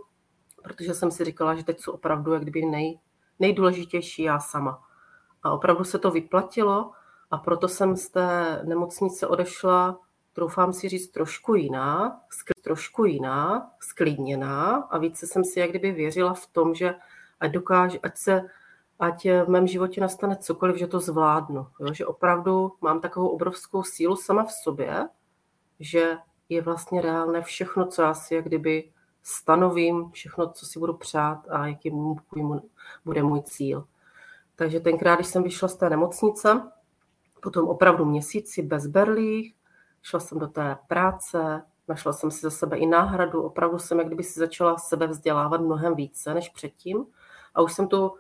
protože 0.62 0.94
jsem 0.94 1.10
si 1.10 1.24
říkala, 1.24 1.54
že 1.54 1.64
teď 1.64 1.80
jsou 1.80 1.92
opravdu 1.92 2.32
jak 2.32 2.42
kdyby 2.42 2.62
nej, 2.62 2.98
nejdůležitější 3.38 4.22
já 4.22 4.38
sama. 4.40 4.82
A 5.42 5.50
opravdu 5.50 5.84
se 5.84 5.98
to 5.98 6.10
vyplatilo 6.10 6.92
a 7.30 7.38
proto 7.38 7.68
jsem 7.68 7.96
z 7.96 8.10
té 8.10 8.60
nemocnice 8.64 9.26
odešla, 9.26 9.98
troufám 10.32 10.72
si 10.72 10.88
říct, 10.88 11.08
trošku 11.08 11.54
jiná, 11.54 12.20
trošku 12.62 13.04
jiná, 13.04 13.70
sklidněná 13.80 14.76
a 14.76 14.98
více 14.98 15.26
jsem 15.26 15.44
si 15.44 15.60
jak 15.60 15.70
kdyby 15.70 15.92
věřila 15.92 16.34
v 16.34 16.46
tom, 16.46 16.74
že 16.74 16.94
ať 17.40 17.50
dokáže, 17.50 17.98
ať 17.98 18.16
se 18.16 18.42
ať 18.98 19.24
v 19.24 19.48
mém 19.48 19.66
životě 19.66 20.00
nastane 20.00 20.36
cokoliv, 20.36 20.76
že 20.76 20.86
to 20.86 21.00
zvládnu. 21.00 21.66
Jo? 21.80 21.92
Že 21.92 22.06
opravdu 22.06 22.72
mám 22.80 23.00
takovou 23.00 23.28
obrovskou 23.28 23.82
sílu 23.82 24.16
sama 24.16 24.44
v 24.44 24.52
sobě, 24.52 25.08
že 25.80 26.16
je 26.48 26.62
vlastně 26.62 27.02
reálné 27.02 27.42
všechno, 27.42 27.86
co 27.86 28.02
já 28.02 28.14
si 28.14 28.34
jak 28.34 28.44
kdyby 28.44 28.92
stanovím, 29.22 30.10
všechno, 30.10 30.52
co 30.52 30.66
si 30.66 30.78
budu 30.78 30.94
přát 30.94 31.46
a 31.50 31.66
jaký 31.66 31.92
bude 33.04 33.22
můj 33.22 33.42
cíl. 33.42 33.86
Takže 34.56 34.80
tenkrát, 34.80 35.14
když 35.14 35.26
jsem 35.26 35.42
vyšla 35.42 35.68
z 35.68 35.76
té 35.76 35.90
nemocnice, 35.90 36.62
potom 37.42 37.68
opravdu 37.68 38.04
měsíci 38.04 38.62
bez 38.62 38.86
berlích, 38.86 39.54
šla 40.02 40.20
jsem 40.20 40.38
do 40.38 40.46
té 40.46 40.78
práce, 40.86 41.62
našla 41.88 42.12
jsem 42.12 42.30
si 42.30 42.40
za 42.40 42.50
sebe 42.50 42.76
i 42.76 42.86
náhradu, 42.86 43.42
opravdu 43.42 43.78
jsem 43.78 43.98
jak 43.98 44.06
kdyby 44.06 44.24
si 44.24 44.40
začala 44.40 44.78
sebe 44.78 45.06
vzdělávat 45.06 45.60
mnohem 45.60 45.94
více 45.94 46.34
než 46.34 46.48
předtím 46.48 47.06
a 47.54 47.62
už 47.62 47.72
jsem 47.72 47.88
tu 47.88 48.12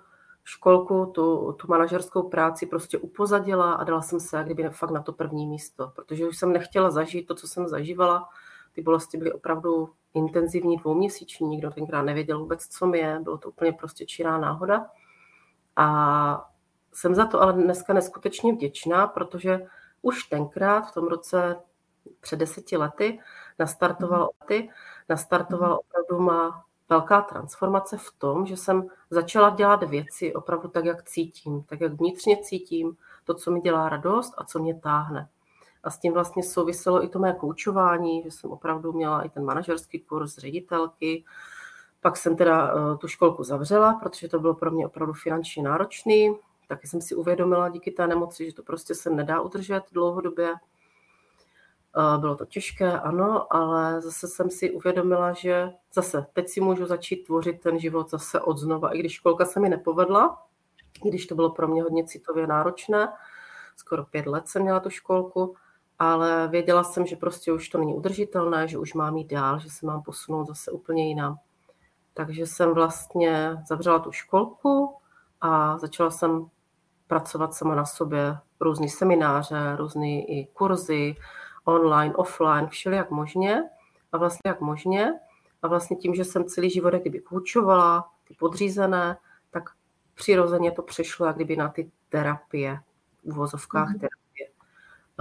školku, 0.44 1.06
tu, 1.06 1.52
tu 1.52 1.66
manažerskou 1.68 2.22
práci 2.22 2.66
prostě 2.66 2.98
upozadila 2.98 3.72
a 3.72 3.84
dala 3.84 4.02
jsem 4.02 4.20
se 4.20 4.36
jak 4.36 4.46
kdyby 4.46 4.70
fakt 4.70 4.90
na 4.90 5.02
to 5.02 5.12
první 5.12 5.46
místo, 5.46 5.92
protože 5.96 6.28
už 6.28 6.38
jsem 6.38 6.52
nechtěla 6.52 6.90
zažít 6.90 7.26
to, 7.26 7.34
co 7.34 7.48
jsem 7.48 7.68
zažívala. 7.68 8.28
Ty 8.72 8.82
bolesti 8.82 9.18
byly 9.18 9.32
opravdu 9.32 9.88
intenzivní, 10.14 10.76
dvouměsíční, 10.76 11.48
nikdo 11.48 11.70
tenkrát 11.70 12.02
nevěděl 12.02 12.38
vůbec, 12.38 12.66
co 12.66 12.86
mi 12.86 12.98
je, 12.98 13.20
bylo 13.22 13.38
to 13.38 13.48
úplně 13.48 13.72
prostě 13.72 14.06
čirá 14.06 14.38
náhoda. 14.38 14.86
A 15.76 16.50
jsem 16.92 17.14
za 17.14 17.26
to 17.26 17.40
ale 17.40 17.52
dneska 17.52 17.92
neskutečně 17.92 18.52
vděčná, 18.52 19.06
protože 19.06 19.66
už 20.02 20.24
tenkrát 20.24 20.80
v 20.80 20.94
tom 20.94 21.08
roce 21.08 21.56
před 22.20 22.36
deseti 22.36 22.76
lety 22.76 23.20
nastartoval, 23.58 24.30
lety, 24.40 24.70
nastartoval 25.08 25.80
opravdu 25.80 26.24
má 26.24 26.64
velká 26.88 27.20
transformace 27.20 27.96
v 27.96 28.12
tom, 28.18 28.46
že 28.46 28.56
jsem 28.56 28.86
začala 29.10 29.50
dělat 29.50 29.82
věci 29.82 30.34
opravdu 30.34 30.68
tak, 30.68 30.84
jak 30.84 31.02
cítím, 31.02 31.62
tak, 31.62 31.80
jak 31.80 31.92
vnitřně 31.92 32.36
cítím, 32.42 32.96
to, 33.24 33.34
co 33.34 33.50
mi 33.50 33.60
dělá 33.60 33.88
radost 33.88 34.34
a 34.38 34.44
co 34.44 34.58
mě 34.58 34.74
táhne. 34.80 35.28
A 35.82 35.90
s 35.90 35.98
tím 35.98 36.12
vlastně 36.12 36.42
souviselo 36.42 37.04
i 37.04 37.08
to 37.08 37.18
mé 37.18 37.32
koučování, 37.32 38.22
že 38.22 38.30
jsem 38.30 38.50
opravdu 38.50 38.92
měla 38.92 39.22
i 39.22 39.28
ten 39.28 39.44
manažerský 39.44 40.00
kurz 40.00 40.38
ředitelky. 40.38 41.24
Pak 42.00 42.16
jsem 42.16 42.36
teda 42.36 42.74
uh, 42.74 42.98
tu 42.98 43.08
školku 43.08 43.44
zavřela, 43.44 43.94
protože 43.94 44.28
to 44.28 44.40
bylo 44.40 44.54
pro 44.54 44.70
mě 44.70 44.86
opravdu 44.86 45.12
finančně 45.12 45.62
náročný. 45.62 46.36
Taky 46.68 46.86
jsem 46.86 47.00
si 47.00 47.14
uvědomila 47.14 47.68
díky 47.68 47.90
té 47.90 48.06
nemoci, 48.06 48.46
že 48.46 48.54
to 48.54 48.62
prostě 48.62 48.94
se 48.94 49.10
nedá 49.10 49.40
udržet 49.40 49.82
dlouhodobě. 49.92 50.54
Bylo 52.18 52.36
to 52.36 52.46
těžké, 52.46 53.00
ano, 53.00 53.54
ale 53.54 54.00
zase 54.00 54.28
jsem 54.28 54.50
si 54.50 54.70
uvědomila, 54.70 55.32
že 55.32 55.72
zase 55.92 56.26
teď 56.32 56.48
si 56.48 56.60
můžu 56.60 56.86
začít 56.86 57.16
tvořit 57.16 57.60
ten 57.60 57.78
život 57.78 58.10
zase 58.10 58.40
od 58.40 58.58
znova. 58.58 58.94
I 58.94 58.98
když 58.98 59.12
školka 59.12 59.44
se 59.44 59.60
mi 59.60 59.68
nepovedla, 59.68 60.42
i 61.04 61.08
když 61.08 61.26
to 61.26 61.34
bylo 61.34 61.50
pro 61.50 61.68
mě 61.68 61.82
hodně 61.82 62.04
citově 62.04 62.46
náročné, 62.46 63.12
skoro 63.76 64.04
pět 64.04 64.26
let 64.26 64.48
jsem 64.48 64.62
měla 64.62 64.80
tu 64.80 64.90
školku, 64.90 65.56
ale 65.98 66.48
věděla 66.48 66.84
jsem, 66.84 67.06
že 67.06 67.16
prostě 67.16 67.52
už 67.52 67.68
to 67.68 67.78
není 67.78 67.94
udržitelné, 67.94 68.68
že 68.68 68.78
už 68.78 68.94
mám 68.94 69.16
jít 69.16 69.30
dál, 69.30 69.58
že 69.58 69.70
se 69.70 69.86
mám 69.86 70.02
posunout 70.02 70.48
zase 70.48 70.70
úplně 70.70 71.08
jinam. 71.08 71.38
Takže 72.14 72.46
jsem 72.46 72.74
vlastně 72.74 73.56
zavřela 73.68 73.98
tu 73.98 74.12
školku 74.12 74.94
a 75.40 75.78
začala 75.78 76.10
jsem 76.10 76.46
pracovat 77.06 77.54
sama 77.54 77.74
na 77.74 77.84
sobě, 77.84 78.38
různé 78.60 78.88
semináře, 78.88 79.76
různé 79.76 80.08
i 80.08 80.48
kurzy, 80.52 81.14
online, 81.64 82.14
offline, 82.14 82.66
všelijak 82.68 83.10
možně 83.10 83.62
a 84.12 84.18
vlastně 84.18 84.48
jak 84.48 84.60
možně. 84.60 85.12
A 85.62 85.68
vlastně 85.68 85.96
tím, 85.96 86.14
že 86.14 86.24
jsem 86.24 86.44
celý 86.44 86.70
život 86.70 86.94
kdyby 86.94 87.20
koučovala, 87.20 88.08
ty 88.28 88.34
podřízené, 88.34 89.16
tak 89.50 89.70
přirozeně 90.14 90.72
to 90.72 90.82
přešlo 90.82 91.26
jak 91.26 91.36
kdyby 91.36 91.56
na 91.56 91.68
ty 91.68 91.90
terapie, 92.08 92.80
v 93.24 93.32
uvozovkách 93.32 93.88
mm-hmm. 93.88 94.00
terapie. 94.00 94.21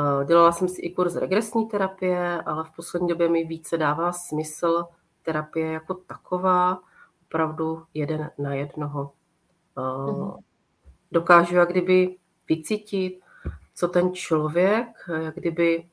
Eh, 0.02 0.26
dělala 0.26 0.52
jsem 0.52 0.68
si 0.68 0.82
i 0.82 0.94
kurz 0.94 1.16
regresní 1.16 1.68
terapie, 1.68 2.42
ale 2.42 2.64
v 2.64 2.76
poslední 2.76 3.08
době 3.08 3.30
mi 3.30 3.44
více 3.44 3.78
dává 3.78 4.12
smysl 4.14 4.86
terapie 5.22 5.72
jako 5.72 5.94
taková, 5.94 6.80
opravdu 7.22 7.84
jeden 7.94 8.32
na 8.38 8.54
jednoho. 8.54 9.12
Mm-hmm. 9.76 10.38
Dokážu 11.12 11.56
jak 11.56 11.70
kdyby 11.70 12.16
vycítit, 12.50 13.20
co 13.76 13.88
ten 13.88 14.14
člověk, 14.14 14.88
jak 15.16 15.36
kdyby 15.36 15.90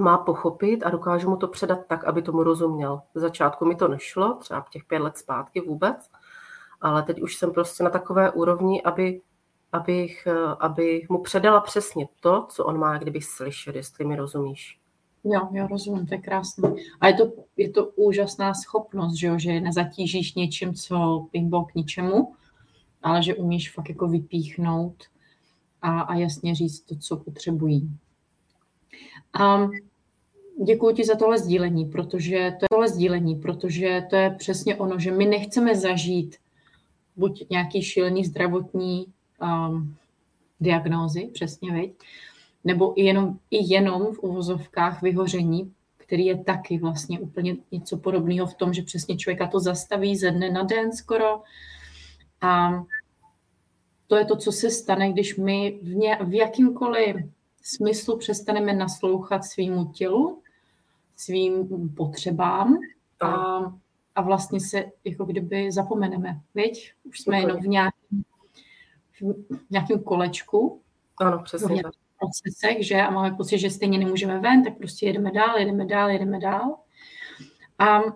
má 0.00 0.18
pochopit 0.18 0.82
a 0.82 0.90
dokážu 0.90 1.30
mu 1.30 1.36
to 1.36 1.48
předat 1.48 1.78
tak, 1.86 2.04
aby 2.04 2.22
tomu 2.22 2.42
rozuměl. 2.42 3.02
V 3.14 3.18
začátku 3.18 3.64
mi 3.64 3.76
to 3.76 3.88
nešlo, 3.88 4.34
třeba 4.34 4.64
těch 4.70 4.84
pět 4.84 4.98
let 4.98 5.18
zpátky 5.18 5.60
vůbec, 5.60 6.10
ale 6.80 7.02
teď 7.02 7.22
už 7.22 7.36
jsem 7.36 7.52
prostě 7.52 7.84
na 7.84 7.90
takové 7.90 8.30
úrovni, 8.30 8.82
aby, 8.82 9.20
abych, 9.74 10.28
abych 10.60 11.08
mu 11.08 11.22
předala 11.22 11.60
přesně 11.60 12.06
to, 12.20 12.46
co 12.50 12.64
on 12.64 12.78
má 12.78 12.98
kdyby 12.98 13.20
slyšet, 13.20 13.76
jestli 13.76 14.04
mi 14.04 14.16
rozumíš. 14.16 14.78
Jo, 15.24 15.48
jo, 15.52 15.66
rozumím, 15.66 16.06
to 16.06 16.14
je 16.14 16.20
krásné. 16.20 16.74
A 17.00 17.08
je 17.08 17.14
to, 17.14 17.32
je 17.56 17.70
to 17.70 17.86
úžasná 17.86 18.54
schopnost, 18.54 19.14
že, 19.14 19.26
jo, 19.26 19.38
že 19.38 19.60
nezatížíš 19.60 20.34
něčím, 20.34 20.74
co 20.74 21.26
ping 21.30 21.54
k 21.72 21.74
ničemu, 21.74 22.32
ale 23.02 23.22
že 23.22 23.34
umíš 23.34 23.70
fakt 23.70 23.88
jako 23.88 24.08
vypíchnout 24.08 24.94
a, 25.82 26.00
a 26.00 26.14
jasně 26.14 26.54
říct 26.54 26.80
to, 26.80 26.96
co 26.96 27.16
potřebují. 27.16 27.90
A 29.40 29.68
děkuji 30.64 30.94
ti 30.94 31.04
za 31.04 31.16
tohle 31.16 31.38
sdílení, 31.38 31.84
protože 31.84 32.36
to 32.58 32.64
je 32.64 32.68
tohle 32.70 32.88
sdílení, 32.88 33.36
protože 33.36 34.06
to 34.10 34.16
je 34.16 34.30
přesně 34.30 34.76
ono, 34.76 34.98
že 34.98 35.10
my 35.10 35.26
nechceme 35.26 35.76
zažít 35.76 36.36
buď 37.16 37.46
nějaký 37.50 37.82
šílený 37.82 38.24
zdravotní 38.24 39.13
um, 39.44 39.96
diagnózy, 40.60 41.30
přesně, 41.32 41.72
viď? 41.72 41.92
nebo 42.64 43.00
i 43.00 43.04
jenom, 43.04 43.38
i 43.50 43.74
jenom 43.74 44.14
v 44.14 44.18
uvozovkách 44.18 45.02
vyhoření, 45.02 45.72
který 45.96 46.26
je 46.26 46.44
taky 46.44 46.78
vlastně 46.78 47.20
úplně 47.20 47.56
něco 47.72 47.96
podobného 47.96 48.46
v 48.46 48.54
tom, 48.54 48.74
že 48.74 48.82
přesně 48.82 49.16
člověka 49.16 49.46
to 49.46 49.60
zastaví 49.60 50.16
ze 50.16 50.30
dne 50.30 50.50
na 50.50 50.62
den 50.62 50.92
skoro. 50.92 51.42
A 52.40 52.84
to 54.06 54.16
je 54.16 54.24
to, 54.24 54.36
co 54.36 54.52
se 54.52 54.70
stane, 54.70 55.12
když 55.12 55.36
my 55.36 55.78
v, 55.82 55.94
ně, 55.94 56.18
v 56.24 56.34
jakýmkoliv 56.34 57.16
smyslu 57.62 58.18
přestaneme 58.18 58.72
naslouchat 58.72 59.44
svýmu 59.44 59.84
tělu, 59.84 60.42
svým 61.16 61.68
potřebám 61.96 62.78
a, 63.20 63.28
a 64.14 64.22
vlastně 64.22 64.60
se 64.60 64.84
jako 65.04 65.24
kdyby 65.24 65.72
zapomeneme, 65.72 66.40
viď? 66.54 66.92
Už 67.04 67.20
jsme 67.20 67.40
jenom 67.40 67.60
v 67.60 67.66
nějakém, 67.66 67.93
v 69.20 69.70
nějakém 69.70 70.02
kolečku. 70.02 70.82
Ano, 71.20 71.42
přesně 71.42 71.82
tak. 71.82 71.92
procesech, 72.18 72.86
že? 72.86 73.02
A 73.02 73.10
máme 73.10 73.36
pocit, 73.36 73.58
že 73.58 73.70
stejně 73.70 73.98
nemůžeme 73.98 74.40
ven, 74.40 74.64
tak 74.64 74.78
prostě 74.78 75.06
jedeme 75.06 75.30
dál, 75.32 75.58
jedeme 75.58 75.86
dál, 75.86 76.10
jedeme 76.10 76.40
dál. 76.40 76.76
A 77.78 78.00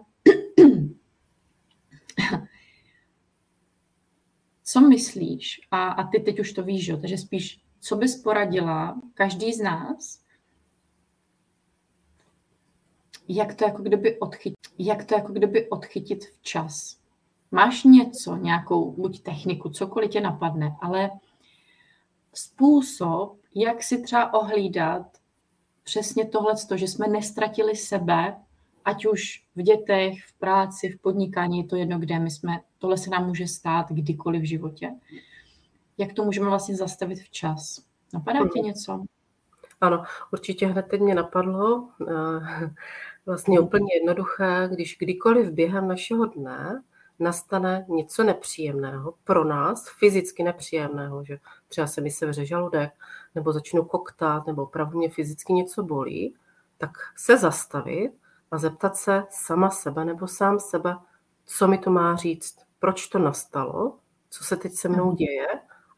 co 4.64 4.80
myslíš? 4.80 5.60
A, 5.70 5.88
a 5.88 6.06
ty 6.06 6.20
teď 6.20 6.40
už 6.40 6.52
to 6.52 6.62
víš, 6.62 6.88
jo? 6.88 6.96
takže 6.96 7.18
spíš 7.18 7.60
co 7.80 7.96
bys 7.96 8.22
poradila 8.22 9.00
každý 9.14 9.52
z 9.52 9.60
nás, 9.60 10.22
jak 13.28 13.54
to 13.54 13.64
jako 13.64 13.82
kdyby 13.82 14.18
odchytit, 14.18 14.58
jak 14.78 15.04
to 15.04 15.14
jako 15.14 15.32
kdyby 15.32 15.68
odchytit 15.68 16.24
včas. 16.24 16.97
Máš 17.50 17.84
něco, 17.84 18.36
nějakou 18.36 18.92
buď 18.92 19.22
techniku, 19.22 19.68
cokoliv 19.68 20.10
tě 20.10 20.20
napadne, 20.20 20.76
ale 20.80 21.10
způsob, 22.34 23.36
jak 23.54 23.82
si 23.82 24.02
třeba 24.02 24.34
ohlídat 24.34 25.06
přesně 25.84 26.24
tohle, 26.24 26.54
že 26.74 26.88
jsme 26.88 27.08
nestratili 27.08 27.76
sebe 27.76 28.36
ať 28.84 29.06
už 29.06 29.44
v 29.56 29.62
dětech, 29.62 30.24
v 30.24 30.32
práci, 30.32 30.88
v 30.88 31.00
podnikání, 31.00 31.58
je 31.58 31.64
to 31.64 31.76
jedno 31.76 31.98
kde, 31.98 32.18
my 32.18 32.30
jsme, 32.30 32.60
tohle 32.78 32.98
se 32.98 33.10
nám 33.10 33.26
může 33.26 33.46
stát 33.46 33.86
kdykoliv 33.90 34.42
v 34.42 34.48
životě. 34.48 34.90
Jak 35.98 36.12
to 36.12 36.24
můžeme 36.24 36.48
vlastně 36.48 36.76
zastavit 36.76 37.18
včas? 37.18 37.82
Napadá 38.14 38.40
tě 38.54 38.60
něco? 38.60 39.04
Ano, 39.80 40.02
určitě 40.32 40.66
hned 40.66 40.86
teď 40.90 41.00
mě 41.00 41.14
napadlo, 41.14 41.88
eh, 42.08 42.70
vlastně 43.26 43.60
úplně 43.60 43.94
jednoduché, 43.94 44.68
když 44.72 44.96
kdykoliv 44.98 45.50
během 45.50 45.88
našeho 45.88 46.26
dne 46.26 46.82
nastane 47.18 47.86
něco 47.88 48.24
nepříjemného 48.24 49.14
pro 49.24 49.44
nás, 49.44 49.88
fyzicky 49.98 50.42
nepříjemného, 50.42 51.24
že 51.24 51.38
třeba 51.68 51.86
se 51.86 52.00
mi 52.00 52.10
sevře 52.10 52.46
žaludek, 52.46 52.92
nebo 53.34 53.52
začnu 53.52 53.84
koktat, 53.84 54.46
nebo 54.46 54.62
opravdu 54.62 54.98
mě 54.98 55.10
fyzicky 55.10 55.52
něco 55.52 55.82
bolí, 55.82 56.34
tak 56.78 56.90
se 57.16 57.38
zastavit 57.38 58.12
a 58.50 58.58
zeptat 58.58 58.96
se 58.96 59.24
sama 59.30 59.70
sebe 59.70 60.04
nebo 60.04 60.28
sám 60.28 60.60
sebe, 60.60 60.96
co 61.44 61.68
mi 61.68 61.78
to 61.78 61.90
má 61.90 62.16
říct, 62.16 62.58
proč 62.78 63.06
to 63.06 63.18
nastalo, 63.18 63.98
co 64.30 64.44
se 64.44 64.56
teď 64.56 64.72
se 64.72 64.88
mnou 64.88 65.06
mhm. 65.06 65.16
děje 65.16 65.46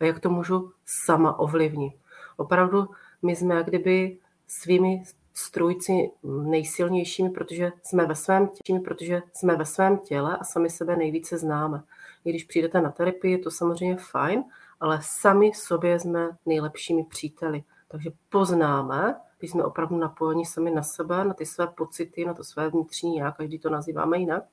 a 0.00 0.04
jak 0.04 0.20
to 0.20 0.30
můžu 0.30 0.72
sama 0.86 1.38
ovlivnit. 1.38 1.94
Opravdu 2.36 2.88
my 3.22 3.36
jsme 3.36 3.54
jak 3.54 3.66
kdyby 3.66 4.18
svými 4.46 5.02
strůjci 5.34 6.10
nejsilnějšími, 6.22 7.30
protože 7.30 7.72
jsme 7.82 8.06
ve 8.06 8.14
svém 8.14 8.48
těle, 8.64 8.80
protože 8.80 9.22
jsme 9.32 9.56
ve 9.56 9.66
svém 9.66 9.98
těle 9.98 10.36
a 10.36 10.44
sami 10.44 10.70
sebe 10.70 10.96
nejvíce 10.96 11.38
známe. 11.38 11.82
I 12.24 12.30
když 12.30 12.44
přijdete 12.44 12.80
na 12.80 12.90
terapii, 12.90 13.32
je 13.32 13.38
to 13.38 13.50
samozřejmě 13.50 13.96
fajn, 13.96 14.44
ale 14.80 14.98
sami 15.02 15.52
sobě 15.54 16.00
jsme 16.00 16.28
nejlepšími 16.46 17.04
příteli. 17.04 17.64
Takže 17.88 18.10
poznáme, 18.28 19.20
když 19.38 19.50
jsme 19.50 19.64
opravdu 19.64 19.96
napojeni 19.96 20.46
sami 20.46 20.70
na 20.70 20.82
sebe, 20.82 21.24
na 21.24 21.34
ty 21.34 21.46
své 21.46 21.66
pocity, 21.66 22.24
na 22.24 22.34
to 22.34 22.44
své 22.44 22.70
vnitřní 22.70 23.16
já, 23.16 23.30
každý 23.30 23.58
to 23.58 23.70
nazýváme 23.70 24.18
jinak, 24.18 24.44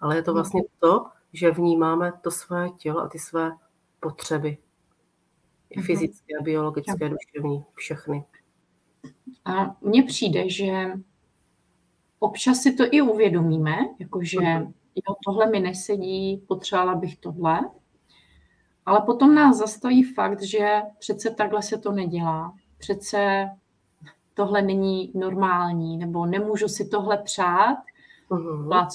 ale 0.00 0.16
je 0.16 0.22
to 0.22 0.30
mhm. 0.30 0.34
vlastně 0.36 0.62
to, 0.78 1.06
že 1.32 1.50
vnímáme 1.50 2.12
to 2.20 2.30
své 2.30 2.70
tělo 2.70 3.00
a 3.00 3.08
ty 3.08 3.18
své 3.18 3.52
potřeby. 4.00 4.58
I 5.70 5.78
mhm. 5.78 5.86
fyzické, 5.86 6.34
biologické, 6.42 7.08
duševní, 7.08 7.64
všechny. 7.74 8.24
A 9.44 9.76
mně 9.80 10.02
přijde, 10.02 10.50
že 10.50 10.92
občas 12.18 12.58
si 12.58 12.72
to 12.72 12.84
i 12.90 13.00
uvědomíme, 13.00 13.76
jakože 13.98 14.40
mhm. 14.40 14.72
jo, 14.94 15.14
tohle 15.24 15.50
mi 15.50 15.60
nesedí, 15.60 16.42
potřebovala 16.46 16.94
bych 16.94 17.16
tohle, 17.16 17.60
ale 18.86 19.00
potom 19.00 19.34
nás 19.34 19.56
zastaví 19.56 20.02
fakt, 20.02 20.42
že 20.42 20.82
přece 20.98 21.30
takhle 21.30 21.62
se 21.62 21.78
to 21.78 21.92
nedělá. 21.92 22.54
Přece 22.78 23.50
tohle 24.34 24.62
není 24.62 25.12
normální, 25.14 25.98
nebo 25.98 26.26
nemůžu 26.26 26.68
si 26.68 26.88
tohle 26.88 27.18
přát, 27.18 27.78
uh-huh. 28.30 28.88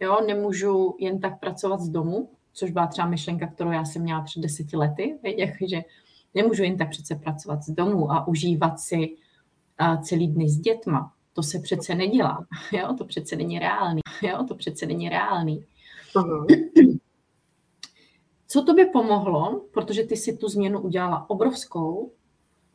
jo, 0.00 0.18
nemůžu 0.26 0.96
jen 0.98 1.20
tak 1.20 1.40
pracovat 1.40 1.80
z 1.80 1.88
domu, 1.88 2.30
což 2.52 2.70
byla 2.70 2.86
třeba 2.86 3.08
myšlenka, 3.08 3.46
kterou 3.46 3.70
já 3.70 3.84
jsem 3.84 4.02
měla 4.02 4.20
před 4.20 4.40
deseti 4.40 4.76
lety, 4.76 5.18
že 5.66 5.82
nemůžu 6.34 6.62
jen 6.62 6.76
tak 6.76 6.90
přece 6.90 7.14
pracovat 7.14 7.62
z 7.62 7.70
domu 7.70 8.12
a 8.12 8.26
užívat 8.28 8.80
si 8.80 9.16
celý 10.02 10.28
dny 10.28 10.48
s 10.48 10.58
dětma. 10.58 11.12
To 11.32 11.42
se 11.42 11.58
přece 11.58 11.94
nedělá, 11.94 12.46
jo, 12.72 12.94
to 12.98 13.04
přece 13.04 13.36
není 13.36 13.58
reálný, 13.58 14.00
jo, 14.22 14.44
to 14.48 14.54
přece 14.54 14.86
není 14.86 15.08
reálný. 15.08 15.64
Uh-huh. 16.14 16.98
Co 18.48 18.62
to 18.62 18.74
by 18.74 18.86
pomohlo, 18.86 19.64
protože 19.72 20.02
ty 20.02 20.16
si 20.16 20.36
tu 20.36 20.48
změnu 20.48 20.80
udělala 20.80 21.30
obrovskou, 21.30 22.12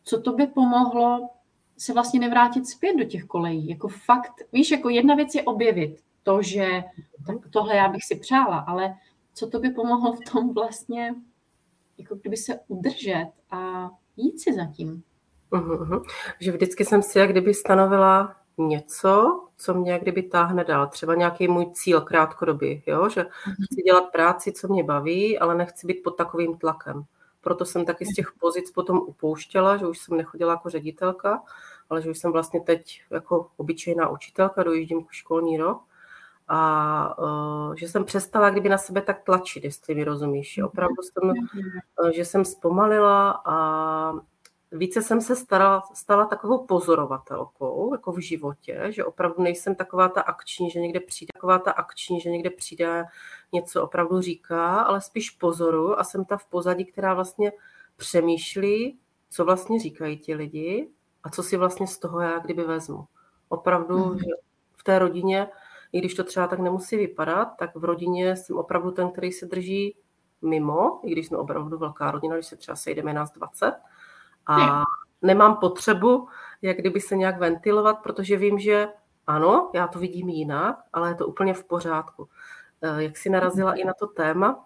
co 0.03 0.21
to 0.21 0.33
by 0.33 0.47
pomohlo 0.47 1.29
se 1.77 1.93
vlastně 1.93 2.19
nevrátit 2.19 2.67
zpět 2.67 2.97
do 2.97 3.03
těch 3.03 3.23
kolejí. 3.23 3.69
Jako 3.69 3.87
fakt, 3.87 4.33
víš, 4.53 4.71
jako 4.71 4.89
jedna 4.89 5.15
věc 5.15 5.35
je 5.35 5.43
objevit 5.43 5.99
to, 6.23 6.41
že 6.41 6.83
tak 7.25 7.37
tohle 7.49 7.75
já 7.75 7.89
bych 7.89 8.03
si 8.03 8.15
přála, 8.15 8.59
ale 8.59 8.97
co 9.33 9.49
to 9.49 9.59
by 9.59 9.69
pomohlo 9.69 10.13
v 10.13 10.31
tom 10.31 10.53
vlastně, 10.53 11.15
jako 11.97 12.15
kdyby 12.15 12.37
se 12.37 12.59
udržet 12.67 13.31
a 13.51 13.89
jít 14.17 14.39
si 14.39 14.53
zatím. 14.53 15.03
Uhum. 15.51 16.03
Že 16.39 16.51
vždycky 16.51 16.85
jsem 16.85 17.01
si 17.01 17.19
jak 17.19 17.29
kdyby 17.29 17.53
stanovila 17.53 18.35
něco, 18.57 19.41
co 19.57 19.73
mě 19.73 19.91
jak 19.91 20.01
kdyby 20.01 20.23
táhne 20.23 20.63
dál. 20.63 20.87
Třeba 20.87 21.15
nějaký 21.15 21.47
můj 21.47 21.71
cíl 21.73 22.01
krátkodobý, 22.01 22.83
jo? 22.85 23.09
že 23.09 23.25
mhm. 23.47 23.55
chci 23.55 23.81
dělat 23.81 24.11
práci, 24.11 24.51
co 24.51 24.67
mě 24.67 24.83
baví, 24.83 25.39
ale 25.39 25.55
nechci 25.55 25.87
být 25.87 26.03
pod 26.03 26.11
takovým 26.11 26.57
tlakem. 26.57 27.03
Proto 27.41 27.65
jsem 27.65 27.85
taky 27.85 28.05
z 28.05 28.15
těch 28.15 28.31
pozic 28.39 28.71
potom 28.71 28.97
upouštěla, 28.97 29.77
že 29.77 29.87
už 29.87 29.99
jsem 29.99 30.17
nechodila 30.17 30.53
jako 30.53 30.69
ředitelka, 30.69 31.41
ale 31.89 32.01
že 32.01 32.09
už 32.09 32.17
jsem 32.17 32.31
vlastně 32.31 32.61
teď 32.61 33.01
jako 33.11 33.47
obyčejná 33.57 34.09
učitelka, 34.09 34.63
dojíždím 34.63 35.05
školní 35.09 35.57
rok 35.57 35.81
a 36.47 37.19
uh, 37.19 37.75
že 37.75 37.87
jsem 37.87 38.03
přestala 38.03 38.49
kdyby 38.49 38.69
na 38.69 38.77
sebe 38.77 39.01
tak 39.01 39.23
tlačit, 39.23 39.63
jestli 39.63 39.95
mi 39.95 40.03
rozumíš. 40.03 40.59
Opravdu 40.63 40.95
jsem, 41.01 41.29
uh, 41.29 42.09
že 42.09 42.25
jsem 42.25 42.45
zpomalila 42.45 43.41
a 43.45 44.13
více 44.71 45.01
jsem 45.01 45.21
se 45.21 45.35
stala, 45.35 45.83
stala 45.93 46.25
takovou 46.25 46.65
pozorovatelkou 46.65 47.93
jako 47.93 48.11
v 48.11 48.19
životě, 48.19 48.85
že 48.89 49.05
opravdu 49.05 49.43
nejsem 49.43 49.75
taková 49.75 50.09
ta 50.09 50.21
akční, 50.21 50.69
že 50.69 50.79
někde 50.79 50.99
přijde, 50.99 51.31
taková 51.33 51.59
ta 51.59 51.71
akční, 51.71 52.21
že 52.21 52.29
někde 52.29 52.49
přijde 52.49 53.03
něco 53.53 53.83
opravdu 53.83 54.21
říká, 54.21 54.79
ale 54.81 55.01
spíš 55.01 55.29
pozoru 55.29 55.99
a 55.99 56.03
jsem 56.03 56.25
ta 56.25 56.37
v 56.37 56.45
pozadí, 56.45 56.85
která 56.85 57.13
vlastně 57.13 57.51
přemýšlí, 57.97 58.99
co 59.29 59.45
vlastně 59.45 59.79
říkají 59.79 60.17
ti 60.17 60.35
lidi 60.35 60.89
a 61.23 61.29
co 61.29 61.43
si 61.43 61.57
vlastně 61.57 61.87
z 61.87 61.97
toho 61.97 62.21
já 62.21 62.39
kdyby 62.39 62.63
vezmu. 62.63 63.05
Opravdu 63.49 63.97
mm-hmm. 63.97 64.17
že 64.17 64.31
v 64.77 64.83
té 64.83 64.99
rodině, 64.99 65.47
i 65.91 65.99
když 65.99 66.13
to 66.13 66.23
třeba 66.23 66.47
tak 66.47 66.59
nemusí 66.59 66.97
vypadat, 66.97 67.45
tak 67.45 67.75
v 67.75 67.83
rodině 67.83 68.35
jsem 68.35 68.57
opravdu 68.57 68.91
ten, 68.91 69.11
který 69.11 69.31
se 69.31 69.45
drží 69.45 69.95
mimo, 70.41 70.99
i 71.03 71.11
když 71.11 71.27
jsme 71.27 71.37
opravdu 71.37 71.77
velká 71.77 72.11
rodina, 72.11 72.35
když 72.35 72.47
se 72.47 72.55
třeba 72.55 72.75
sejdeme 72.75 73.13
nás 73.13 73.31
20, 73.31 73.73
a 74.47 74.83
nemám 75.21 75.55
potřebu, 75.55 76.27
jak 76.61 76.77
kdyby 76.77 77.01
se 77.01 77.15
nějak 77.15 77.39
ventilovat, 77.39 77.99
protože 78.03 78.37
vím, 78.37 78.59
že 78.59 78.87
ano, 79.27 79.71
já 79.73 79.87
to 79.87 79.99
vidím 79.99 80.29
jinak, 80.29 80.75
ale 80.93 81.09
je 81.09 81.15
to 81.15 81.27
úplně 81.27 81.53
v 81.53 81.63
pořádku. 81.63 82.29
Eh, 82.81 83.03
jak 83.03 83.17
si 83.17 83.29
narazila 83.29 83.73
i 83.73 83.83
na 83.83 83.93
to 83.93 84.07
téma, 84.07 84.65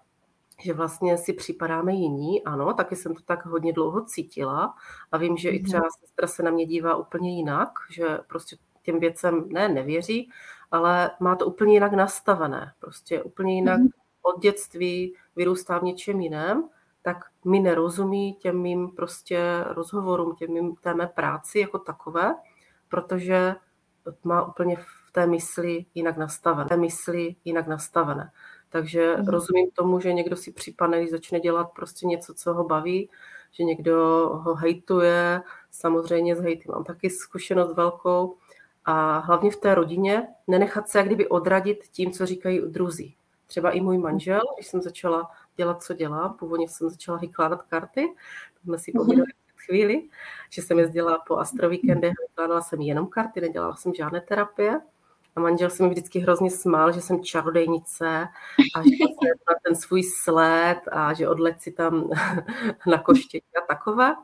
že 0.62 0.74
vlastně 0.74 1.18
si 1.18 1.34
připadáme 1.34 1.94
jiní, 1.94 2.44
ano, 2.44 2.74
taky 2.74 2.96
jsem 2.96 3.16
to 3.16 3.22
tak 3.26 3.46
hodně 3.46 3.74
dlouho 3.74 4.06
cítila 4.06 4.76
a 5.12 5.18
vím, 5.18 5.38
že 5.38 5.50
i 5.50 5.60
mhm. 5.60 5.66
třeba 5.66 5.84
sestra 6.00 6.28
se 6.28 6.44
na 6.44 6.52
mě 6.52 6.66
dívá 6.66 6.96
úplně 6.96 7.36
jinak, 7.36 7.70
že 7.92 8.20
prostě 8.28 8.56
těm 8.82 9.00
věcem 9.00 9.50
ne, 9.50 9.70
nevěří, 9.70 10.30
ale 10.72 11.12
má 11.20 11.36
to 11.36 11.46
úplně 11.46 11.74
jinak 11.74 11.94
nastavené, 11.94 12.74
prostě 12.80 13.24
úplně 13.24 13.56
jinak 13.56 13.80
mhm. 13.80 13.90
od 14.22 14.42
dětství 14.42 15.16
vyrůstá 15.36 15.80
v 15.80 15.84
něčem 15.84 16.22
jiném 16.22 16.70
tak 17.06 17.26
mi 17.46 17.60
nerozumí 17.60 18.34
těm 18.34 18.62
mým 18.62 18.90
prostě 18.90 19.66
rozhovorům, 19.68 20.36
těm 20.36 20.52
mým 20.52 20.76
té 20.76 20.94
mé 20.94 21.08
práci 21.08 21.60
jako 21.60 21.80
takové, 21.80 22.36
protože 22.90 23.56
má 24.24 24.48
úplně 24.48 24.76
v 24.76 25.12
té 25.12 25.28
mysli 25.28 25.86
jinak 25.96 26.18
nastavené. 26.18 26.70
Té 26.70 26.78
mysli 26.78 27.36
jinak 27.46 27.68
nastavené. 27.68 28.32
Takže 28.70 29.16
mm. 29.18 29.28
rozumím 29.28 29.72
tomu, 29.72 30.00
že 30.00 30.14
někdo 30.14 30.36
si 30.36 30.52
připadne, 30.52 31.00
když 31.00 31.12
začne 31.12 31.40
dělat 31.40 31.70
prostě 31.76 32.08
něco, 32.08 32.34
co 32.34 32.54
ho 32.54 32.64
baví, 32.64 33.10
že 33.52 33.64
někdo 33.64 33.96
ho 34.44 34.56
hejtuje. 34.56 35.42
Samozřejmě 35.72 36.36
s 36.36 36.40
hejty 36.40 36.70
mám 36.72 36.84
taky 36.84 37.10
zkušenost 37.10 37.74
velkou. 37.74 38.38
A 38.86 39.18
hlavně 39.18 39.52
v 39.52 39.58
té 39.58 39.76
rodině 39.76 40.28
nenechat 40.48 40.90
se 40.90 40.98
jak 40.98 41.08
kdyby 41.08 41.28
odradit 41.28 41.84
tím, 41.92 42.12
co 42.12 42.26
říkají 42.26 42.62
druzí. 42.68 43.16
Třeba 43.48 43.72
i 43.72 43.82
můj 43.82 43.98
manžel, 43.98 44.42
když 44.58 44.68
jsem 44.68 44.82
začala 44.82 45.32
dělat, 45.58 45.84
co 45.84 45.94
dělám. 45.94 46.34
Původně 46.34 46.68
jsem 46.68 46.90
začala 46.90 47.18
vykládat 47.18 47.62
karty, 47.62 48.08
to 48.54 48.60
jsme 48.64 48.80
si 48.80 48.92
povídali 48.92 49.32
chvíli, 49.66 50.10
že 50.50 50.62
jsem 50.62 50.80
jezdila 50.80 51.20
po 51.28 51.38
astrovíkendech, 51.38 52.14
vykládala 52.30 52.62
jsem 52.62 52.82
jenom 52.82 53.08
karty, 53.08 53.42
nedělala 53.42 53.76
jsem 53.76 53.94
žádné 53.94 54.22
terapie. 54.22 54.82
A 55.36 55.40
manžel 55.40 55.70
se 55.70 55.84
mi 55.84 55.90
vždycky 55.90 56.20
hrozně 56.20 56.52
smál, 56.52 56.92
že 56.92 57.02
jsem 57.02 57.24
čarodejnice 57.24 58.28
a 58.76 58.82
že 58.84 58.90
jsem 58.90 59.38
na 59.50 59.56
ten 59.66 59.76
svůj 59.76 60.04
sled 60.04 60.80
a 60.92 61.14
že 61.14 61.30
odleď 61.30 61.62
si 61.62 61.72
tam 61.72 62.10
na 62.88 62.98
koštěti 62.98 63.58
a 63.64 63.66
takové. 63.68 64.16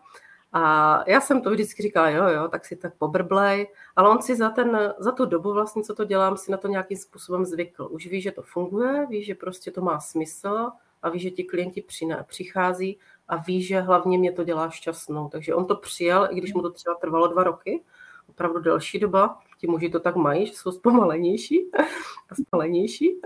A 0.53 1.03
já 1.07 1.21
jsem 1.21 1.41
to 1.41 1.49
vždycky 1.49 1.83
říkala, 1.83 2.09
jo, 2.09 2.27
jo, 2.27 2.47
tak 2.47 2.65
si 2.65 2.75
tak 2.75 2.93
pobrblej, 2.97 3.67
ale 3.95 4.09
on 4.09 4.21
si 4.21 4.35
za, 4.35 4.49
ten, 4.49 4.93
za 4.99 5.11
tu 5.11 5.25
dobu 5.25 5.53
vlastně, 5.53 5.83
co 5.83 5.95
to 5.95 6.05
dělám, 6.05 6.37
si 6.37 6.51
na 6.51 6.57
to 6.57 6.67
nějakým 6.67 6.97
způsobem 6.97 7.45
zvykl. 7.45 7.87
Už 7.91 8.07
ví, 8.07 8.21
že 8.21 8.31
to 8.31 8.41
funguje, 8.41 9.07
ví, 9.09 9.23
že 9.23 9.35
prostě 9.35 9.71
to 9.71 9.81
má 9.81 9.99
smysl 9.99 10.71
a 11.01 11.09
ví, 11.09 11.19
že 11.19 11.31
ti 11.31 11.43
klienti 11.43 11.85
přichází 12.27 12.99
a 13.27 13.35
ví, 13.35 13.63
že 13.63 13.79
hlavně 13.79 14.17
mě 14.17 14.31
to 14.31 14.43
dělá 14.43 14.69
šťastnou. 14.69 15.29
Takže 15.29 15.55
on 15.55 15.65
to 15.65 15.75
přijal, 15.75 16.27
i 16.31 16.35
když 16.35 16.53
mu 16.53 16.61
to 16.61 16.71
třeba 16.71 16.95
trvalo 16.95 17.27
dva 17.27 17.43
roky, 17.43 17.83
opravdu 18.27 18.59
delší 18.59 18.99
doba, 18.99 19.39
ti 19.57 19.67
muži 19.67 19.89
to 19.89 19.99
tak 19.99 20.15
mají, 20.15 20.47
že 20.47 20.53
jsou 20.53 20.71
zpomalenější 20.71 21.71
a 22.29 22.35
zpomalenější, 22.35 23.21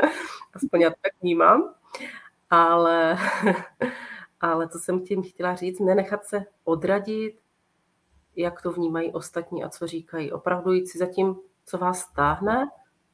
aspoň 0.54 0.82
já 0.82 0.90
to 0.90 0.96
tak 1.02 1.14
vnímám, 1.22 1.74
ale, 2.50 3.18
ale 4.42 4.70
co 4.70 4.80
jsem 4.80 5.06
tím 5.06 5.24
chtěla 5.24 5.56
říct, 5.56 5.80
nenechat 5.80 6.26
se 6.26 6.46
odradit, 6.64 7.36
jak 8.36 8.62
to 8.62 8.72
vnímají 8.72 9.12
ostatní 9.12 9.64
a 9.64 9.70
co 9.70 9.88
říkají. 9.88 10.32
Opravdu 10.32 10.72
jít 10.72 10.88
si 10.88 10.98
za 10.98 11.06
tím, 11.06 11.36
co 11.66 11.78
vás 11.78 12.00
stáhne, 12.00 12.70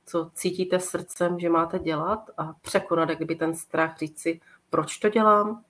co 0.06 0.32
cítíte 0.34 0.80
srdcem, 0.80 1.40
že 1.40 1.50
máte 1.50 1.80
dělat 1.80 2.30
a 2.38 2.54
překonat 2.62 3.10
kdyby 3.10 3.36
ten 3.36 3.56
strach, 3.56 3.98
říct 3.98 4.20
si, 4.20 4.40
proč 4.72 4.98
to 4.98 5.10
dělám, 5.10 5.64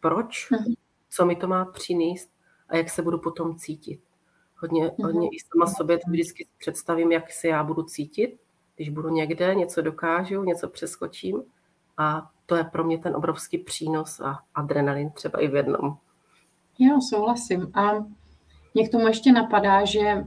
proč, 0.00 0.50
mhm. 0.50 0.74
co 1.10 1.26
mi 1.26 1.36
to 1.36 1.48
má 1.48 1.64
přinést 1.64 2.30
a 2.68 2.76
jak 2.76 2.90
se 2.90 3.02
budu 3.02 3.18
potom 3.18 3.56
cítit. 3.56 4.00
Hodně, 4.56 4.88
mm-hmm. 4.88 5.04
hodně 5.04 5.28
i 5.28 5.36
sama 5.40 5.66
sobě 5.66 5.98
vždycky 6.08 6.46
představím, 6.58 7.12
jak 7.12 7.32
se 7.32 7.48
já 7.48 7.64
budu 7.64 7.82
cítit, 7.82 8.40
když 8.76 8.88
budu 8.88 9.08
někde, 9.08 9.54
něco 9.54 9.82
dokážu, 9.82 10.42
něco 10.42 10.68
přeskočím 10.68 11.42
a 11.96 12.30
to 12.46 12.56
je 12.56 12.64
pro 12.64 12.84
mě 12.84 12.98
ten 12.98 13.16
obrovský 13.16 13.58
přínos 13.58 14.20
a 14.20 14.38
adrenalin 14.54 15.10
třeba 15.10 15.40
i 15.40 15.48
v 15.48 15.54
jednom. 15.54 15.96
Jo, 16.78 17.00
souhlasím. 17.00 17.70
A 17.74 17.92
mě 18.74 18.88
k 18.88 18.90
tomu 18.90 19.06
ještě 19.06 19.32
napadá, 19.32 19.84
že 19.84 20.24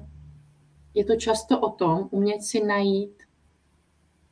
je 0.93 1.05
to 1.05 1.15
často 1.15 1.59
o 1.59 1.69
tom 1.69 2.07
umět 2.11 2.43
si 2.43 2.63
najít 2.63 3.23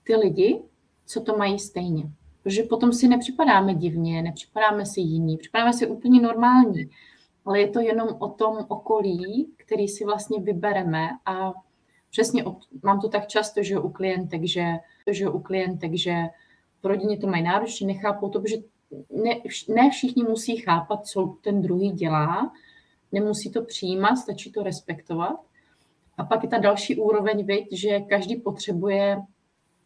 ty 0.03 0.15
lidi, 0.15 0.61
co 1.05 1.21
to 1.21 1.37
mají 1.37 1.59
stejně. 1.59 2.11
Protože 2.43 2.63
potom 2.63 2.93
si 2.93 3.07
nepřipadáme 3.07 3.73
divně, 3.73 4.21
nepřipadáme 4.21 4.85
si 4.85 5.01
jiný, 5.01 5.37
připadáme 5.37 5.73
si 5.73 5.87
úplně 5.87 6.21
normální, 6.21 6.89
ale 7.45 7.59
je 7.59 7.67
to 7.67 7.79
jenom 7.79 8.07
o 8.19 8.29
tom 8.29 8.65
okolí, 8.67 9.53
který 9.57 9.87
si 9.87 10.05
vlastně 10.05 10.39
vybereme 10.39 11.09
a 11.25 11.53
přesně 12.09 12.43
mám 12.83 13.01
to 13.01 13.09
tak 13.09 13.27
často, 13.27 13.63
že 13.63 13.79
u 13.79 13.89
klientek, 13.89 14.43
že, 14.43 14.65
že 15.11 15.29
u 15.29 15.39
klientek, 15.39 15.93
že 15.93 16.15
v 16.83 16.85
rodině 16.85 17.17
to 17.17 17.27
mají 17.27 17.43
náročně, 17.43 17.87
nechápou 17.87 18.29
to, 18.29 18.39
protože 18.41 18.55
ne, 19.23 19.41
ne 19.67 19.89
všichni 19.89 20.23
musí 20.23 20.57
chápat, 20.57 21.07
co 21.07 21.35
ten 21.41 21.61
druhý 21.61 21.91
dělá, 21.91 22.51
nemusí 23.11 23.51
to 23.51 23.61
přijímat, 23.61 24.15
stačí 24.15 24.51
to 24.51 24.63
respektovat. 24.63 25.35
A 26.17 26.23
pak 26.23 26.43
je 26.43 26.49
ta 26.49 26.57
další 26.57 26.95
úroveň, 26.95 27.45
viď, 27.45 27.67
že 27.71 27.99
každý 27.99 28.35
potřebuje 28.35 29.17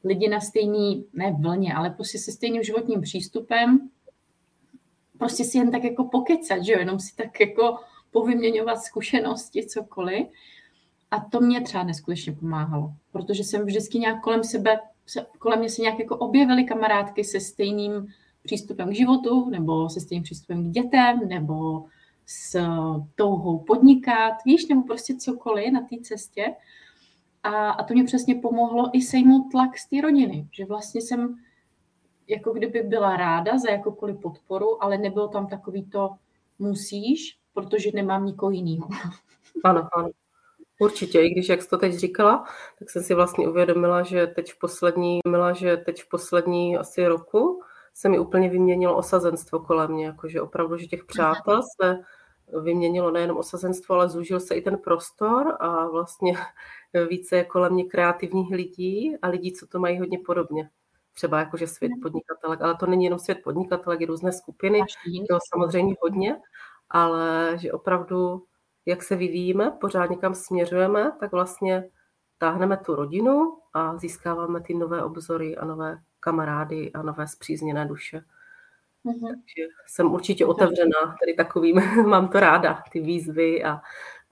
lidi 0.06 0.30
na 0.30 0.40
stejný, 0.40 1.06
ne 1.14 1.36
vlně, 1.40 1.74
ale 1.74 1.90
prostě 1.90 2.18
se 2.18 2.32
stejným 2.32 2.64
životním 2.64 3.02
přístupem, 3.02 3.90
prostě 5.18 5.44
si 5.44 5.58
jen 5.58 5.72
tak 5.72 5.84
jako 5.84 6.04
pokecat, 6.04 6.64
že 6.64 6.74
jo, 6.74 6.80
jenom 6.80 7.00
si 7.00 7.16
tak 7.16 7.40
jako 7.40 7.78
povyměňovat 8.12 8.80
zkušenosti, 8.82 9.66
cokoliv. 9.66 10.28
A 11.12 11.20
to 11.20 11.42
mě 11.42 11.62
třeba 11.62 11.84
neskutečně 11.84 12.34
pomáhalo, 12.34 12.94
protože 13.12 13.44
jsem 13.44 13.66
vždycky 13.66 14.00
nějak 14.00 14.22
kolem 14.22 14.44
sebe, 14.44 14.80
kolem 15.40 15.60
mě 15.60 15.70
se 15.70 15.82
nějak 15.82 16.00
jako 16.00 16.18
objevily 16.18 16.64
kamarádky 16.64 17.24
se 17.24 17.40
stejným 17.40 18.08
přístupem 18.44 18.90
k 18.90 18.96
životu, 18.96 19.50
nebo 19.50 19.90
se 19.90 20.00
stejným 20.00 20.24
přístupem 20.24 20.70
k 20.70 20.72
dětem, 20.72 21.20
nebo 21.28 21.86
s 22.26 22.60
touhou 23.16 23.60
podnikat, 23.60 24.34
víš, 24.46 24.68
nebo 24.68 24.84
prostě 24.84 25.16
cokoliv 25.16 25.74
na 25.74 25.82
té 25.82 25.96
cestě. 26.02 26.46
A, 27.46 27.70
a 27.70 27.84
to 27.84 27.94
mě 27.94 28.04
přesně 28.04 28.36
pomohlo 28.36 28.90
i 28.94 29.02
sejmout 29.02 29.52
tlak 29.52 29.78
z 29.78 29.90
té 29.90 30.02
rodiny, 30.02 30.48
že 30.52 30.66
vlastně 30.66 31.02
jsem 31.02 31.36
jako 32.28 32.54
kdyby 32.54 32.82
byla 32.82 33.18
ráda 33.18 33.58
za 33.58 33.72
jakoukoliv 33.72 34.20
podporu, 34.22 34.84
ale 34.84 34.98
nebylo 34.98 35.28
tam 35.28 35.48
takový 35.48 35.90
to 35.90 36.10
musíš, 36.60 37.40
protože 37.54 37.90
nemám 37.94 38.26
nikoho 38.26 38.52
jiného. 38.52 38.90
Ano, 39.64 39.88
ano. 39.94 40.10
Určitě, 40.80 41.22
i 41.22 41.30
když, 41.30 41.50
jak 41.50 41.62
jsi 41.62 41.70
to 41.70 41.78
teď 41.78 41.94
říkala, 41.94 42.46
tak 42.80 42.90
jsem 42.90 43.04
si 43.04 43.14
vlastně 43.14 43.48
uvědomila, 43.48 44.04
že 44.04 44.28
teď 44.28 44.54
v 44.54 44.60
poslední, 44.60 45.20
mila, 45.28 45.54
že 45.54 45.78
teď 45.78 46.04
v 46.04 46.10
poslední 46.10 46.78
asi 46.78 47.08
roku 47.08 47.62
se 47.94 48.10
mi 48.10 48.20
úplně 48.20 48.50
vyměnilo 48.50 48.98
osazenstvo 48.98 49.60
kolem 49.60 49.92
mě, 49.92 50.06
jakože 50.06 50.42
opravdu, 50.42 50.78
že 50.78 50.88
těch 50.88 51.06
přátel 51.06 51.62
se 51.82 52.00
vyměnilo 52.64 53.12
nejenom 53.12 53.38
osazenstvo, 53.38 53.96
ale 53.96 54.10
zúžil 54.10 54.40
se 54.40 54.56
i 54.56 54.62
ten 54.62 54.78
prostor 54.78 55.58
a 55.60 55.88
vlastně 55.88 56.34
více 57.10 57.36
je 57.36 57.44
kolem 57.44 57.74
mě 57.74 57.84
kreativních 57.84 58.52
lidí 58.52 59.18
a 59.22 59.28
lidí, 59.28 59.54
co 59.54 59.68
to 59.68 59.80
mají 59.80 60.00
hodně 60.00 60.20
podobně. 60.26 60.70
Třeba 61.14 61.40
jakože 61.40 61.68
svět 61.68 61.92
podnikatelek, 62.02 62.62
ale 62.62 62.76
to 62.76 62.86
není 62.86 63.04
jenom 63.04 63.20
svět 63.20 63.42
podnikatelek, 63.44 64.02
je 64.02 64.08
různé 64.08 64.32
skupiny, 64.32 64.82
to 65.30 65.40
samozřejmě 65.54 65.96
hodně, 66.02 66.42
ale 66.90 67.54
že 67.58 67.72
opravdu, 67.72 68.44
jak 68.86 69.04
se 69.04 69.16
vyvíjíme, 69.16 69.72
pořád 69.82 70.10
někam 70.10 70.36
směřujeme, 70.36 71.12
tak 71.20 71.32
vlastně 71.32 71.90
táhneme 72.38 72.78
tu 72.78 72.96
rodinu 72.96 73.58
a 73.74 73.98
získáváme 73.98 74.62
ty 74.62 74.74
nové 74.74 75.04
obzory 75.04 75.58
a 75.58 75.66
nové 75.66 75.98
kamarády 76.20 76.94
a 76.94 77.02
nové 77.02 77.28
zpřízněné 77.28 77.86
duše. 77.86 78.22
Mm-hmm. 79.06 79.28
Takže 79.28 79.68
jsem 79.88 80.14
určitě 80.14 80.46
otevřená 80.46 81.16
tady 81.20 81.34
takovým, 81.38 81.76
mám 82.10 82.28
to 82.28 82.40
ráda, 82.40 82.84
ty 82.92 83.00
výzvy 83.00 83.64
a 83.64 83.82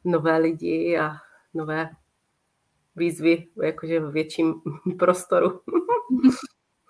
nové 0.03 0.37
lidi 0.37 0.97
a 0.97 1.11
nové 1.53 1.89
výzvy 2.95 3.47
jakože 3.63 3.99
v 3.99 4.11
větším 4.11 4.53
prostoru. 4.99 5.61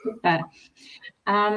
Super. 0.01 0.39
A 1.25 1.49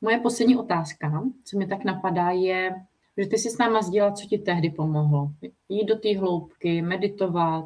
moje 0.00 0.20
poslední 0.20 0.56
otázka, 0.56 1.22
co 1.44 1.58
mi 1.58 1.66
tak 1.66 1.84
napadá, 1.84 2.30
je, 2.30 2.74
že 3.16 3.26
ty 3.26 3.38
si 3.38 3.50
s 3.50 3.58
náma 3.58 3.82
sdílela, 3.82 4.12
co 4.12 4.26
ti 4.26 4.38
tehdy 4.38 4.70
pomohlo. 4.70 5.30
Jít 5.68 5.86
do 5.86 5.98
té 5.98 6.18
hloubky, 6.18 6.82
meditovat, 6.82 7.64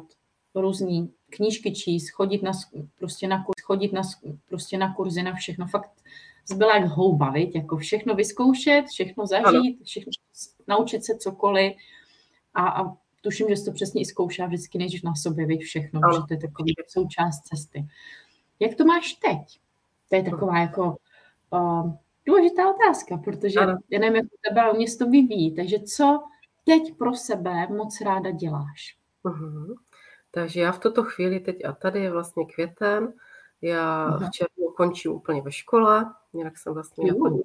různý 0.55 1.13
knížky 1.29 1.71
číst, 1.71 2.09
chodit 2.09 2.43
na, 2.43 2.51
prostě 2.99 3.27
na, 3.27 3.45
chodit 3.63 3.93
na, 3.93 4.01
prostě 4.49 4.77
na 4.77 4.93
kurzy, 4.93 5.23
na 5.23 5.33
všechno. 5.33 5.67
Fakt 5.67 5.91
zbyla 6.45 6.77
jak 6.77 6.89
houba, 6.89 7.29
viď? 7.29 7.55
jako 7.55 7.77
všechno 7.77 8.15
vyzkoušet, 8.15 8.85
všechno 8.85 9.27
zažít, 9.27 9.83
všechno 9.83 10.11
naučit 10.67 11.05
se 11.05 11.17
cokoliv. 11.17 11.73
A, 12.53 12.67
a 12.67 12.95
tuším, 13.21 13.49
že 13.49 13.57
jsi 13.57 13.65
to 13.65 13.71
přesně 13.71 14.01
i 14.01 14.05
zkoušela 14.05 14.47
vždycky 14.47 14.77
nejdřív 14.77 15.03
na 15.03 15.15
sobě, 15.15 15.45
viď 15.45 15.61
všechno, 15.61 15.99
že 16.13 16.19
to 16.27 16.33
je 16.33 16.39
takový 16.39 16.73
součást 16.87 17.41
cesty. 17.41 17.85
Jak 18.59 18.75
to 18.75 18.85
máš 18.85 19.13
teď? 19.13 19.59
To 20.09 20.15
je 20.15 20.23
taková 20.23 20.59
jako 20.59 20.97
uh, 21.49 21.93
důležitá 22.25 22.69
otázka, 22.69 23.17
protože 23.17 23.59
ano. 23.59 23.77
já 23.89 23.99
nevím, 23.99 24.15
jak 24.15 24.25
tebe, 24.49 24.61
ale 24.61 24.73
mě 24.73 24.85
to 24.99 25.09
vyvíjí. 25.09 25.55
Takže 25.55 25.79
co 25.79 26.23
teď 26.63 26.97
pro 26.97 27.13
sebe 27.13 27.67
moc 27.67 28.01
ráda 28.01 28.31
děláš? 28.31 28.97
Uh-huh. 29.23 29.75
Takže 30.31 30.61
já 30.61 30.71
v 30.71 30.79
tuto 30.79 31.03
chvíli 31.03 31.39
teď 31.39 31.65
a 31.65 31.71
tady 31.71 31.99
je 31.99 32.11
vlastně 32.11 32.45
květen, 32.45 33.13
já 33.61 34.09
uh-huh. 34.09 34.29
Končím 34.75 35.11
úplně 35.11 35.41
ve 35.41 35.51
škole, 35.51 36.13
jinak 36.33 36.57
jsem 36.57 36.73
vlastně 36.73 37.13
uh. 37.13 37.27
jako 37.27 37.39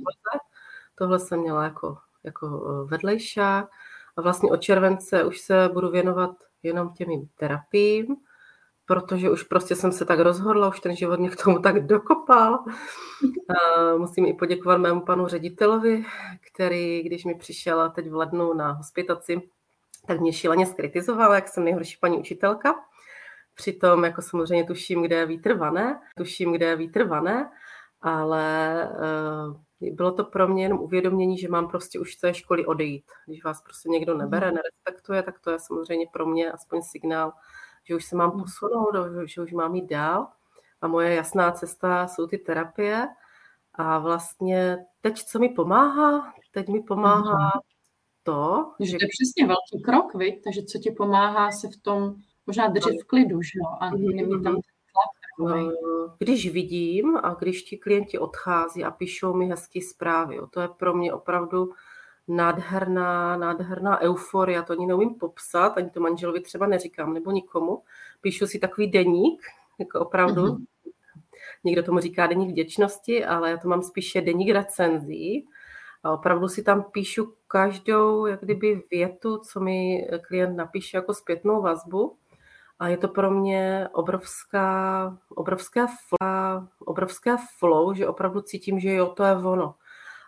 Tohle 0.98 1.18
jsem 1.18 1.40
měla 1.40 1.64
jako, 1.64 1.98
jako 2.24 2.46
e, 2.46 2.90
vedlejšák 2.90 3.70
a 4.16 4.22
vlastně 4.22 4.50
od 4.50 4.56
července 4.56 5.24
už 5.24 5.40
se 5.40 5.70
budu 5.72 5.90
věnovat 5.90 6.30
jenom 6.62 6.92
těmi 6.92 7.28
terapiím, 7.36 8.16
protože 8.86 9.30
už 9.30 9.42
prostě 9.42 9.76
jsem 9.76 9.92
se 9.92 10.04
tak 10.04 10.18
rozhodla, 10.18 10.68
už 10.68 10.80
ten 10.80 10.96
život 10.96 11.20
mě 11.20 11.30
k 11.30 11.44
tomu 11.44 11.58
tak 11.58 11.86
dokopal. 11.86 12.64
A 13.48 13.96
musím 13.98 14.26
i 14.26 14.34
poděkovat 14.34 14.78
mému 14.78 15.00
panu 15.00 15.26
ředitelovi, 15.26 16.04
který, 16.52 17.02
když 17.02 17.24
mi 17.24 17.34
přišel 17.34 17.90
teď 17.90 18.10
v 18.10 18.14
lednu 18.14 18.54
na 18.54 18.72
hospitaci, 18.72 19.50
tak 20.06 20.20
mě 20.20 20.32
šíleně 20.32 20.66
skritizoval, 20.66 21.34
jak 21.34 21.48
jsem 21.48 21.64
nejhorší 21.64 21.98
paní 22.00 22.18
učitelka. 22.18 22.74
Přitom 23.58 24.04
jako 24.04 24.22
samozřejmě 24.22 24.64
tuším, 24.64 25.02
kde 25.02 25.16
je 25.16 25.26
vítr 25.26 25.54
vané, 25.54 26.00
tuším, 26.16 26.52
kde 26.52 26.66
je 26.66 26.76
vítr 26.76 27.04
vané, 27.04 27.50
ale 28.00 28.88
uh, 29.80 29.94
bylo 29.94 30.12
to 30.12 30.24
pro 30.24 30.48
mě 30.48 30.62
jenom 30.62 30.78
uvědomění, 30.78 31.38
že 31.38 31.48
mám 31.48 31.68
prostě 31.68 31.98
už 31.98 32.14
z 32.14 32.20
té 32.20 32.34
školy 32.34 32.66
odejít. 32.66 33.04
Když 33.26 33.44
vás 33.44 33.62
prostě 33.62 33.88
někdo 33.88 34.16
nebere, 34.16 34.46
mhm. 34.46 34.54
nerespektuje, 34.54 35.22
tak 35.22 35.40
to 35.40 35.50
je 35.50 35.58
samozřejmě 35.58 36.06
pro 36.12 36.26
mě 36.26 36.52
aspoň 36.52 36.82
signál, 36.82 37.32
že 37.84 37.96
už 37.96 38.04
se 38.04 38.16
mám 38.16 38.30
hmm. 38.30 38.40
posunout, 38.40 38.94
že 39.26 39.42
už 39.42 39.52
mám 39.52 39.74
jít 39.74 39.86
dál. 39.86 40.26
A 40.80 40.88
moje 40.88 41.14
jasná 41.14 41.52
cesta 41.52 42.06
jsou 42.06 42.26
ty 42.26 42.38
terapie. 42.38 43.08
A 43.74 43.98
vlastně 43.98 44.78
teď, 45.00 45.24
co 45.24 45.38
mi 45.38 45.48
pomáhá, 45.48 46.32
teď 46.52 46.68
mi 46.68 46.82
pomáhá 46.82 47.36
hmm. 47.36 47.60
to, 48.22 48.72
že... 48.80 48.98
To 48.98 49.04
je 49.04 49.08
přesně 49.08 49.46
velký 49.46 49.82
krok, 49.84 50.14
viď? 50.14 50.44
takže 50.44 50.62
co 50.62 50.78
ti 50.78 50.90
pomáhá 50.90 51.50
se 51.50 51.68
v 51.68 51.82
tom 51.82 52.14
možná 52.48 52.68
držet 52.68 53.02
v 53.02 53.06
klidu, 53.06 53.42
že 53.42 53.50
jo? 53.54 53.76
A 53.80 53.86
hmm. 53.86 54.06
nemít 54.06 54.42
tam 54.42 54.56
eh, 54.56 55.70
když 56.18 56.52
vidím 56.52 57.16
a 57.16 57.34
když 57.34 57.62
ti 57.62 57.76
klienti 57.76 58.18
odchází 58.18 58.84
a 58.84 58.90
píšou 58.90 59.34
mi 59.34 59.46
hezké 59.46 59.80
zprávy, 59.82 60.36
jo, 60.36 60.46
to 60.46 60.60
je 60.60 60.68
pro 60.68 60.94
mě 60.94 61.12
opravdu 61.12 61.72
nádherná, 62.28 63.36
nádherná 63.36 64.00
euforia, 64.00 64.62
to 64.62 64.72
ani 64.72 64.86
neumím 64.86 65.14
popsat, 65.14 65.78
ani 65.78 65.90
to 65.90 66.00
manželovi 66.00 66.40
třeba 66.40 66.66
neříkám, 66.66 67.14
nebo 67.14 67.30
nikomu. 67.30 67.82
Píšu 68.20 68.46
si 68.46 68.58
takový 68.58 68.90
deník, 68.90 69.42
jako 69.78 70.00
opravdu, 70.00 70.42
mm-hmm. 70.42 70.64
někdo 71.64 71.82
tomu 71.82 72.00
říká 72.00 72.26
deník 72.26 72.50
vděčnosti, 72.50 73.24
ale 73.24 73.50
já 73.50 73.56
to 73.56 73.68
mám 73.68 73.82
spíše 73.82 74.20
deník 74.20 74.50
recenzí. 74.50 75.46
A 76.02 76.12
opravdu 76.12 76.48
si 76.48 76.62
tam 76.62 76.82
píšu 76.82 77.32
každou, 77.46 78.26
jak 78.26 78.40
kdyby 78.40 78.82
větu, 78.90 79.38
co 79.38 79.60
mi 79.60 80.08
klient 80.22 80.56
napíše 80.56 80.96
jako 80.96 81.14
zpětnou 81.14 81.62
vazbu. 81.62 82.16
A 82.78 82.88
je 82.88 82.96
to 82.96 83.08
pro 83.08 83.30
mě 83.30 83.88
obrovská, 83.92 85.18
obrovská, 85.28 85.86
flow, 85.86 86.68
obrovská 86.78 87.36
flow, 87.58 87.94
že 87.94 88.08
opravdu 88.08 88.40
cítím, 88.40 88.80
že 88.80 88.92
jo, 88.92 89.06
to 89.06 89.24
je 89.24 89.34
ono. 89.34 89.74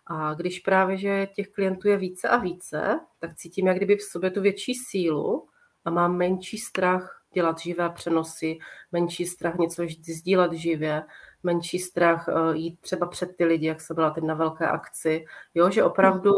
A 0.07 0.35
když 0.35 0.59
právě, 0.59 0.97
že 0.97 1.27
těch 1.27 1.49
klientů 1.49 1.89
je 1.89 1.97
více 1.97 2.29
a 2.29 2.37
více, 2.37 3.01
tak 3.19 3.35
cítím 3.35 3.67
jak 3.67 3.77
kdyby 3.77 3.97
v 3.97 4.03
sobě 4.03 4.31
tu 4.31 4.41
větší 4.41 4.75
sílu 4.75 5.49
a 5.85 5.91
mám 5.91 6.17
menší 6.17 6.59
strach 6.59 7.23
dělat 7.35 7.59
živé 7.59 7.91
přenosy, 7.91 8.59
menší 8.93 9.27
strach 9.27 9.55
něco 9.55 9.83
sdílet 10.15 10.53
živě, 10.53 11.03
menší 11.43 11.79
strach 11.79 12.29
eh, 12.29 12.57
jít 12.57 12.81
třeba 12.81 13.07
před 13.07 13.37
ty 13.37 13.45
lidi, 13.45 13.67
jak 13.67 13.81
se 13.81 13.95
byla 13.95 14.11
teď 14.11 14.25
na 14.25 14.35
velké 14.35 14.67
akci. 14.67 15.25
Jo, 15.55 15.71
že 15.71 15.85
opravdu 15.85 16.33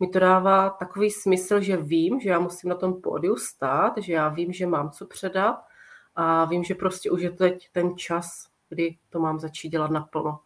mi 0.00 0.08
to 0.08 0.18
dává 0.18 0.70
takový 0.70 1.10
smysl, 1.10 1.60
že 1.60 1.76
vím, 1.76 2.20
že 2.20 2.30
já 2.30 2.38
musím 2.38 2.70
na 2.70 2.76
tom 2.76 3.00
pódiu 3.00 3.36
stát, 3.36 3.92
že 3.96 4.12
já 4.12 4.28
vím, 4.28 4.52
že 4.52 4.66
mám 4.66 4.90
co 4.90 5.06
předat 5.06 5.56
a 6.14 6.44
vím, 6.44 6.64
že 6.64 6.74
prostě 6.74 7.10
už 7.10 7.20
je 7.22 7.30
teď 7.30 7.68
ten 7.72 7.96
čas, 7.96 8.46
kdy 8.68 8.98
to 9.08 9.20
mám 9.20 9.40
začít 9.40 9.68
dělat 9.68 9.90
naplno. 9.90 10.40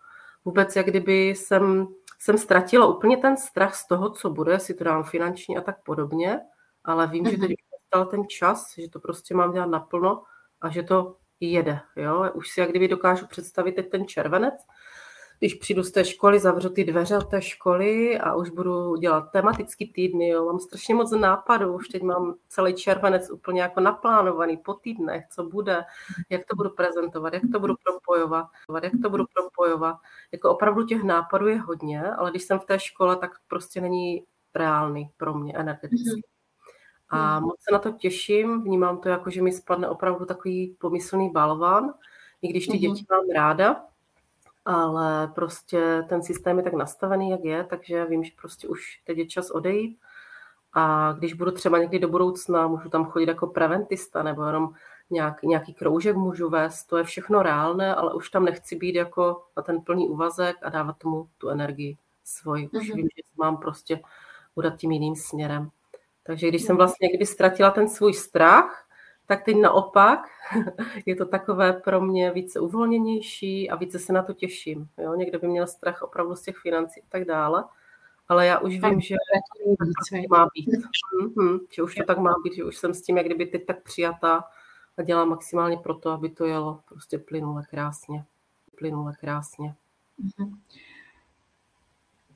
Vůbec 0.45 0.77
jak 0.77 0.87
kdyby 0.87 1.29
jsem, 1.29 1.87
jsem 2.19 2.39
ztratila 2.39 2.87
úplně 2.87 3.17
ten 3.17 3.37
strach 3.37 3.75
z 3.75 3.87
toho, 3.87 4.11
co 4.11 4.31
bude, 4.31 4.53
jestli 4.53 4.75
to 4.75 4.85
dám 4.85 5.05
finančně 5.05 5.59
a 5.59 5.61
tak 5.61 5.83
podobně, 5.83 6.41
ale 6.85 7.07
vím, 7.07 7.25
mm-hmm. 7.25 7.31
že 7.31 7.37
teď 7.37 7.57
nastal 7.73 8.11
ten 8.11 8.29
čas, 8.29 8.75
že 8.79 8.89
to 8.89 9.01
prostě 9.01 9.35
mám 9.35 9.53
dělat 9.53 9.67
naplno 9.67 10.23
a 10.61 10.71
že 10.71 10.83
to 10.83 11.17
jede. 11.51 11.81
Jo? 11.97 12.31
Už 12.35 12.49
si 12.49 12.61
jak 12.61 12.71
kdyby 12.71 12.89
dokážu 12.89 13.27
představit 13.27 13.73
teď 13.73 13.91
ten 13.91 14.07
červenec, 14.07 14.55
když 15.39 15.55
přijdu 15.55 15.83
z 15.83 15.91
té 15.91 16.05
školy, 16.05 16.41
zavřu 16.41 16.69
ty 16.69 16.85
dveře 16.85 17.19
od 17.19 17.31
té 17.31 17.43
školy 17.43 18.19
a 18.19 18.35
už 18.35 18.51
budu 18.51 18.97
dělat 18.97 19.31
tematický 19.33 19.93
týdny, 19.93 20.29
jo. 20.29 20.45
mám 20.45 20.61
strašně 20.61 20.95
moc 20.95 21.13
nápadů, 21.13 21.75
už 21.75 21.89
teď 21.89 22.03
mám 22.03 22.35
celý 22.49 22.75
červenec 22.75 23.31
úplně 23.31 23.63
jako 23.63 23.81
naplánovaný 23.81 24.57
po 24.57 24.75
týdnech, 24.75 25.25
co 25.31 25.45
bude, 25.45 25.85
jak 26.31 26.43
to 26.51 26.57
budu 26.57 26.71
prezentovat, 26.71 27.35
jak 27.35 27.43
to 27.53 27.61
budu 27.61 27.75
propojovat, 27.85 28.47
jak 28.83 28.93
to 29.03 29.11
budu 29.11 29.25
propojovat. 29.35 29.97
Jako 30.33 30.51
opravdu 30.51 30.87
těch 30.87 31.03
nápadů 31.03 31.49
je 31.49 31.61
hodně, 31.61 32.03
ale 32.03 32.31
když 32.31 32.43
jsem 32.43 32.59
v 32.59 32.65
té 32.65 32.79
škole, 32.79 33.17
tak 33.17 33.31
prostě 33.49 33.81
není 33.81 34.25
reálný 34.55 35.11
pro 35.17 35.35
mě 35.35 35.53
energeticky. 35.57 36.32
A 37.15 37.41
moc 37.41 37.57
se 37.61 37.73
na 37.73 37.79
to 37.79 37.93
těším, 37.93 38.63
vnímám 38.63 38.99
to 38.99 39.09
jako, 39.09 39.31
že 39.31 39.43
mi 39.43 39.53
spadne 39.53 39.89
opravdu 39.89 40.25
takový 40.25 40.77
pomyslný 40.79 41.31
balvan, 41.31 41.95
i 42.43 42.49
když 42.49 42.67
ty 42.67 42.79
děti 42.79 43.05
mám 43.11 43.29
ráda, 43.35 43.85
ale 44.65 45.29
prostě 45.35 46.05
ten 46.09 46.23
systém 46.23 46.59
je 46.59 46.65
tak 46.65 46.73
nastavený, 46.73 47.31
jak 47.31 47.45
je, 47.45 47.65
takže 47.65 48.05
vím, 48.05 48.25
že 48.25 48.33
prostě 48.41 48.69
už 48.69 49.03
teď 49.07 49.19
je 49.19 49.27
čas 49.27 49.51
odejít 49.51 49.99
a 50.73 51.13
když 51.19 51.35
budu 51.35 51.51
třeba 51.51 51.79
někdy 51.79 51.99
do 51.99 52.09
budoucna, 52.09 52.67
můžu 52.67 52.89
tam 52.89 53.05
chodit 53.05 53.29
jako 53.29 53.47
preventista 53.47 54.23
nebo 54.23 54.45
jenom 54.45 54.75
nějak, 55.11 55.43
nějaký 55.43 55.75
kroužek 55.75 56.17
můžu 56.17 56.49
vést, 56.49 56.85
to 56.85 56.97
je 56.97 57.05
všechno 57.05 57.43
reálné, 57.43 57.95
ale 57.95 58.15
už 58.15 58.31
tam 58.31 58.45
nechci 58.45 58.77
být 58.77 58.95
jako 58.95 59.45
na 59.57 59.63
ten 59.63 59.81
plný 59.81 60.09
úvazek 60.09 60.57
a 60.63 60.69
dávat 60.69 60.99
tomu 60.99 61.29
tu 61.39 61.49
energii 61.49 61.97
svoji. 62.25 62.69
Už 62.69 62.91
mm-hmm. 62.91 62.97
vím, 62.97 63.09
že 63.17 63.23
mám 63.37 63.57
prostě 63.57 64.01
udat 64.55 64.77
tím 64.77 64.91
jiným 64.91 65.17
směrem. 65.17 65.71
Takže 66.23 66.49
když 66.49 66.63
jsem 66.63 66.77
vlastně 66.77 67.09
někdy 67.09 67.27
ztratila 67.27 67.71
ten 67.71 67.89
svůj 67.89 68.15
strach, 68.15 68.89
tak 69.27 69.45
teď 69.45 69.57
naopak 69.57 70.29
je 71.07 71.17
to 71.17 71.27
takové 71.27 71.73
pro 71.73 72.01
mě 72.01 72.31
více 72.31 72.61
uvolněnější 72.61 73.71
a 73.71 73.77
více 73.77 73.99
se 73.99 74.13
na 74.13 74.23
to 74.23 74.33
těším. 74.33 74.89
Jo? 74.99 75.15
Někdo 75.15 75.39
by 75.39 75.49
měl 75.49 75.67
strach 75.67 76.03
opravdu 76.03 76.37
z 76.37 76.43
těch 76.43 76.57
financí 76.57 77.01
a 77.01 77.05
tak 77.09 77.25
dále, 77.25 77.65
ale 78.29 78.47
já 78.47 78.59
už 78.59 78.81
vím, 78.81 79.01
že 79.01 79.17
to 80.11 80.17
má 80.31 80.49
být. 80.55 80.69
Mm-hmm, 81.21 81.61
že 81.71 81.83
už 81.83 81.95
to 81.95 82.05
tak 82.05 82.19
má 82.19 82.35
být, 82.45 82.55
že 82.55 82.65
už 82.65 82.77
jsem 82.77 82.95
s 82.95 83.03
tím 83.03 83.17
jak 83.17 83.27
kdyby 83.27 83.47
teď 83.47 83.67
tak 83.67 83.83
přijatá 83.83 84.45
a 84.97 85.03
dělám 85.03 85.29
maximálně 85.29 85.77
pro 85.77 85.95
to, 85.95 86.11
aby 86.11 86.29
to 86.31 86.45
jelo 86.45 86.81
prostě 86.89 87.19
plynule 87.19 87.63
krásně. 87.71 88.25
Plynule 88.79 89.13
krásně. 89.21 89.75
Mm-hmm. 90.21 90.57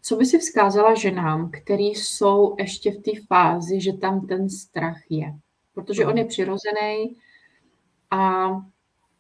Co 0.07 0.17
by 0.17 0.27
si 0.27 0.39
vzkázala 0.39 0.95
ženám, 0.95 1.51
který 1.51 1.85
jsou 1.85 2.57
ještě 2.59 2.91
v 2.91 3.03
té 3.03 3.11
fázi, 3.27 3.81
že 3.81 3.93
tam 3.93 4.27
ten 4.27 4.51
strach 4.51 5.01
je? 5.11 5.33
Protože 5.75 6.07
on 6.07 6.19
je 6.19 6.25
přirozený 6.25 7.17
a 8.11 8.49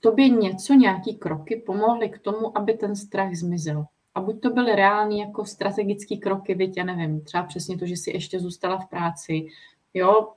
to 0.01 0.13
by 0.13 0.31
něco, 0.31 0.75
nějaký 0.75 1.17
kroky 1.17 1.63
pomohly 1.67 2.09
k 2.09 2.19
tomu, 2.19 2.59
aby 2.59 2.75
ten 2.75 2.97
strach 2.97 3.35
zmizel. 3.35 3.85
A 4.15 4.21
buď 4.21 4.41
to 4.41 4.51
byly 4.51 4.75
reální 4.75 5.19
jako 5.19 5.45
strategické 5.45 6.17
kroky, 6.17 6.55
byť 6.55 6.77
já 6.77 6.85
nevím, 6.85 7.21
třeba 7.21 7.43
přesně 7.43 7.79
to, 7.79 7.87
že 7.87 7.97
si 7.97 8.11
ještě 8.11 8.41
zůstala 8.41 8.79
v 8.79 8.89
práci, 8.89 9.47
jo, 9.95 10.33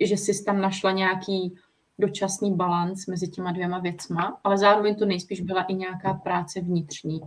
že 0.00 0.16
jsi 0.16 0.44
tam 0.44 0.60
našla 0.60 0.92
nějaký 0.92 1.54
dočasný 1.98 2.54
balans 2.54 3.06
mezi 3.06 3.28
těma 3.28 3.52
dvěma 3.52 3.78
věcma, 3.78 4.40
ale 4.44 4.58
zároveň 4.58 4.94
to 4.94 5.06
nejspíš 5.06 5.40
byla 5.40 5.62
i 5.62 5.74
nějaká 5.74 6.14
práce 6.14 6.60
vnitřní 6.60 7.20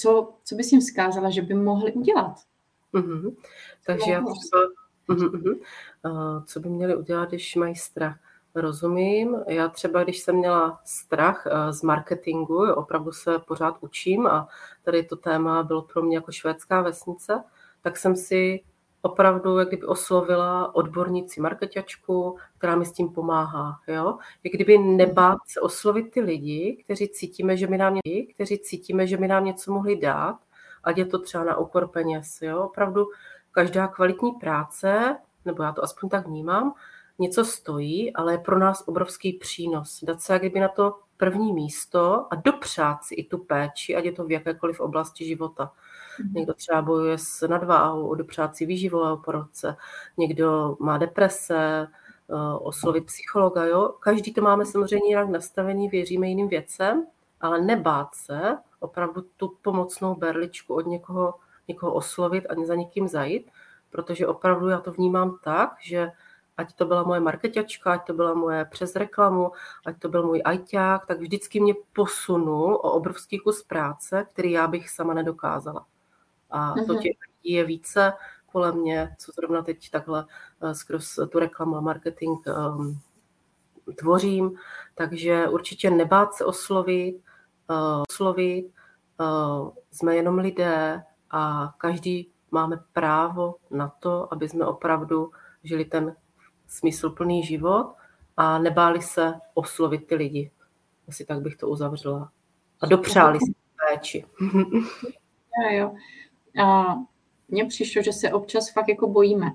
co, 0.00 0.32
co 0.44 0.54
bys 0.54 0.72
jim 0.72 0.80
vzkázala, 0.80 1.30
že 1.30 1.42
by 1.42 1.54
mohli 1.54 1.92
udělat? 1.92 2.34
Mm-hmm. 2.94 3.36
Takže 3.86 4.10
já 4.10 4.20
třeba, 4.20 4.62
mm-hmm. 5.08 5.58
uh, 6.04 6.44
co 6.44 6.60
by 6.60 6.68
měli 6.68 6.96
udělat, 6.96 7.28
když 7.28 7.56
mají 7.56 7.76
strach? 7.76 8.18
Rozumím. 8.54 9.36
Já 9.48 9.68
třeba, 9.68 10.04
když 10.04 10.18
jsem 10.18 10.36
měla 10.36 10.80
strach 10.84 11.46
uh, 11.46 11.70
z 11.70 11.82
marketingu, 11.82 12.72
opravdu 12.72 13.12
se 13.12 13.38
pořád 13.38 13.76
učím 13.80 14.26
a 14.26 14.48
tady 14.82 15.02
to 15.02 15.16
téma 15.16 15.62
bylo 15.62 15.82
pro 15.82 16.02
mě 16.02 16.16
jako 16.16 16.32
švédská 16.32 16.82
vesnice, 16.82 17.44
tak 17.82 17.96
jsem 17.96 18.16
si 18.16 18.60
opravdu 19.02 19.58
jak 19.58 19.68
kdyby 19.68 19.86
oslovila 19.86 20.74
odborníci 20.74 21.40
marketačku, 21.40 22.36
která 22.58 22.76
mi 22.76 22.86
s 22.86 22.92
tím 22.92 23.08
pomáhá. 23.08 23.80
Jo? 23.88 24.18
Jak 24.44 24.52
kdyby 24.52 24.78
nebát 24.78 25.38
se 25.46 25.60
oslovit 25.60 26.10
ty 26.10 26.20
lidi, 26.20 26.82
kteří 26.84 27.08
cítíme, 27.08 27.56
že 27.56 27.66
mi 27.66 27.78
nám, 27.78 27.94
ně, 27.94 28.26
kteří 28.34 28.58
cítíme, 28.58 29.06
že 29.06 29.16
mi 29.16 29.28
nám 29.28 29.44
něco 29.44 29.72
mohli 29.72 29.96
dát, 29.96 30.38
ať 30.84 30.98
je 30.98 31.04
to 31.04 31.18
třeba 31.18 31.44
na 31.44 31.56
úkor 31.56 31.88
peněz. 31.88 32.38
Jo? 32.42 32.62
Opravdu 32.62 33.06
každá 33.52 33.88
kvalitní 33.88 34.32
práce, 34.32 35.16
nebo 35.44 35.62
já 35.62 35.72
to 35.72 35.84
aspoň 35.84 36.08
tak 36.08 36.26
vnímám, 36.26 36.74
něco 37.18 37.44
stojí, 37.44 38.12
ale 38.12 38.32
je 38.32 38.38
pro 38.38 38.58
nás 38.58 38.82
obrovský 38.86 39.32
přínos. 39.32 40.04
Dát 40.04 40.20
se 40.20 40.32
jak 40.32 40.42
kdyby 40.42 40.60
na 40.60 40.68
to 40.68 40.98
první 41.16 41.52
místo 41.52 42.26
a 42.30 42.34
dopřát 42.34 43.04
si 43.04 43.14
i 43.14 43.24
tu 43.24 43.38
péči, 43.38 43.96
ať 43.96 44.04
je 44.04 44.12
to 44.12 44.24
v 44.24 44.30
jakékoliv 44.30 44.80
oblasti 44.80 45.24
života. 45.24 45.72
Někdo 46.34 46.54
třeba 46.54 46.82
bojuje 46.82 47.18
s 47.18 47.48
nadváhou, 47.48 48.14
dopřát 48.14 48.56
si 48.56 48.66
výživového 48.66 49.16
porodce, 49.16 49.76
někdo 50.16 50.76
má 50.80 50.98
deprese, 50.98 51.88
eh, 52.30 52.58
oslovit 52.60 53.06
psychologa. 53.06 53.64
Jo? 53.64 53.94
Každý 54.00 54.34
to 54.34 54.40
máme 54.42 54.66
samozřejmě 54.66 55.08
jinak 55.08 55.28
nastavený, 55.28 55.88
věříme 55.88 56.28
jiným 56.28 56.48
věcem, 56.48 57.06
ale 57.40 57.60
nebát 57.60 58.14
se 58.14 58.58
opravdu 58.80 59.24
tu 59.36 59.52
pomocnou 59.62 60.14
berličku 60.14 60.74
od 60.74 60.86
někoho, 60.86 61.34
někoho 61.68 61.94
oslovit 61.94 62.44
a 62.50 62.64
za 62.64 62.74
někým 62.74 63.08
zajít, 63.08 63.50
protože 63.90 64.26
opravdu 64.26 64.68
já 64.68 64.80
to 64.80 64.92
vnímám 64.92 65.38
tak, 65.42 65.70
že 65.82 66.12
ať 66.56 66.74
to 66.74 66.84
byla 66.84 67.02
moje 67.02 67.20
marketačka, 67.20 67.92
ať 67.92 68.06
to 68.06 68.14
byla 68.14 68.34
moje 68.34 68.64
přes 68.64 68.96
reklamu, 68.96 69.52
ať 69.86 69.98
to 69.98 70.08
byl 70.08 70.26
můj 70.26 70.42
ajťák, 70.44 71.06
tak 71.06 71.20
vždycky 71.20 71.60
mě 71.60 71.74
posunul 71.92 72.74
o 72.74 72.92
obrovský 72.92 73.38
kus 73.38 73.62
práce, 73.62 74.26
který 74.32 74.50
já 74.50 74.66
bych 74.66 74.90
sama 74.90 75.14
nedokázala. 75.14 75.86
A 76.50 76.74
to 76.74 76.92
mhm. 76.92 77.02
těch 77.02 77.16
lidí 77.26 77.54
je 77.54 77.64
více 77.64 78.12
kolem 78.52 78.80
mě, 78.80 79.16
co 79.18 79.32
zrovna 79.32 79.62
teď 79.62 79.90
takhle 79.90 80.24
uh, 80.62 80.70
skrz 80.70 81.18
tu 81.28 81.38
reklamu 81.38 81.76
a 81.76 81.80
marketing 81.80 82.38
um, 82.46 83.00
tvořím. 83.98 84.56
Takže 84.94 85.48
určitě 85.48 85.90
nebát 85.90 86.34
se 86.34 86.44
oslovit, 86.44 87.16
uh, 87.70 88.02
oslovit. 88.10 88.66
Uh, 89.20 89.70
jsme 89.92 90.16
jenom 90.16 90.38
lidé 90.38 91.02
a 91.30 91.74
každý 91.78 92.30
máme 92.50 92.76
právo 92.92 93.54
na 93.70 93.88
to, 93.88 94.32
aby 94.32 94.48
jsme 94.48 94.66
opravdu 94.66 95.30
žili 95.64 95.84
ten 95.84 96.16
smysluplný 96.66 97.42
život 97.42 97.94
a 98.36 98.58
nebáli 98.58 99.02
se 99.02 99.34
oslovit 99.54 100.06
ty 100.06 100.14
lidi. 100.14 100.50
Asi 101.08 101.24
tak 101.24 101.40
bych 101.40 101.56
to 101.56 101.68
uzavřela. 101.68 102.32
A 102.80 102.86
dopřáli 102.86 103.38
si 103.38 103.54
péči. 103.88 104.24
Jo, 105.62 105.78
jo. 105.78 105.94
A 106.64 106.96
mně 107.48 107.64
přišlo, 107.64 108.02
že 108.02 108.12
se 108.12 108.32
občas 108.32 108.72
fakt 108.72 108.88
jako 108.88 109.08
bojíme. 109.08 109.52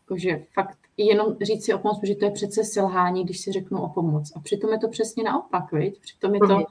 Jakože 0.00 0.44
fakt 0.54 0.78
jenom 0.96 1.36
říct 1.42 1.64
si 1.64 1.74
o 1.74 1.78
pomoc, 1.78 2.00
protože 2.00 2.14
to 2.14 2.24
je 2.24 2.30
přece 2.30 2.64
selhání, 2.64 3.24
když 3.24 3.40
si 3.40 3.52
řeknu 3.52 3.82
o 3.82 3.88
pomoc. 3.88 4.32
A 4.36 4.40
přitom 4.40 4.72
je 4.72 4.78
to 4.78 4.88
přesně 4.88 5.24
naopak, 5.24 5.72
viď? 5.72 6.00
Přitom 6.00 6.34
je 6.34 6.40
to 6.40 6.54
mhm. 6.54 6.64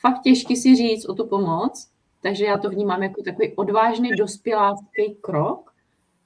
fakt 0.00 0.22
těžké 0.22 0.56
si 0.56 0.76
říct 0.76 1.08
o 1.08 1.14
tu 1.14 1.26
pomoc, 1.26 1.88
takže 2.22 2.44
já 2.44 2.58
to 2.58 2.70
vnímám 2.70 3.02
jako 3.02 3.22
takový 3.22 3.52
odvážný 3.56 4.10
dospělácký 4.18 5.14
krok, 5.20 5.72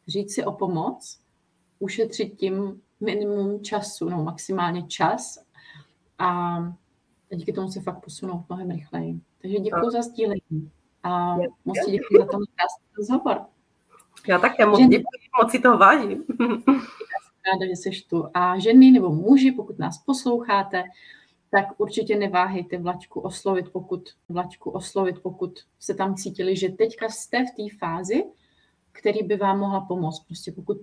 říct 0.08 0.34
si 0.34 0.44
o 0.44 0.52
pomoc, 0.52 1.18
ušetřit 1.78 2.36
tím 2.36 2.82
minimum 3.00 3.60
času, 3.62 4.08
no 4.08 4.24
maximálně 4.24 4.82
čas 4.82 5.38
a 6.18 6.58
díky 7.30 7.52
tomu 7.52 7.68
se 7.68 7.80
fakt 7.80 8.04
posunout 8.04 8.44
mnohem 8.48 8.70
rychleji. 8.70 9.20
Takže 9.42 9.58
děkuji 9.58 9.90
za 9.90 10.02
sdílení 10.02 10.70
a 11.06 11.36
moc 11.64 11.78
ti 11.84 11.90
děkuji 11.90 12.18
za 12.18 12.26
ten 12.26 12.40
krásný 12.56 12.86
rozhovor. 12.98 13.46
Já 14.28 14.38
také 14.38 14.66
moc 14.66 14.80
děkuji, 14.80 15.42
moc 15.42 15.50
si 15.50 15.58
toho 15.58 15.78
vážím. 15.78 16.24
Ráda, 17.46 17.66
že 17.68 17.76
jsi 17.76 17.90
tu. 18.08 18.24
A 18.34 18.58
ženy 18.58 18.90
nebo 18.90 19.10
muži, 19.10 19.52
pokud 19.52 19.78
nás 19.78 19.98
posloucháte, 19.98 20.84
tak 21.50 21.66
určitě 21.78 22.16
neváhejte 22.16 22.78
Vlačku 22.78 23.20
oslovit, 23.20 23.68
pokud 23.72 24.08
Vlačku 24.28 24.70
oslovit, 24.70 25.18
pokud 25.22 25.58
se 25.80 25.94
tam 25.94 26.14
cítili, 26.14 26.56
že 26.56 26.68
teďka 26.68 27.08
jste 27.08 27.44
v 27.44 27.56
té 27.56 27.76
fázi, 27.78 28.24
který 28.92 29.22
by 29.22 29.36
vám 29.36 29.58
mohla 29.58 29.80
pomoct. 29.80 30.24
Prostě 30.26 30.52
pokud 30.52 30.78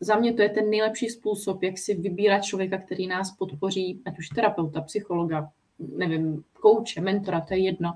za 0.00 0.16
mě 0.16 0.32
to 0.32 0.42
je 0.42 0.48
ten 0.48 0.70
nejlepší 0.70 1.08
způsob, 1.08 1.62
jak 1.62 1.78
si 1.78 1.94
vybírat 1.94 2.40
člověka, 2.40 2.78
který 2.78 3.06
nás 3.06 3.30
podpoří, 3.30 4.02
ať 4.06 4.18
už 4.18 4.28
terapeuta, 4.28 4.80
psychologa, 4.80 5.50
nevím, 5.78 6.44
kouče, 6.60 7.00
mentora, 7.00 7.40
to 7.40 7.54
je 7.54 7.60
jedno. 7.60 7.92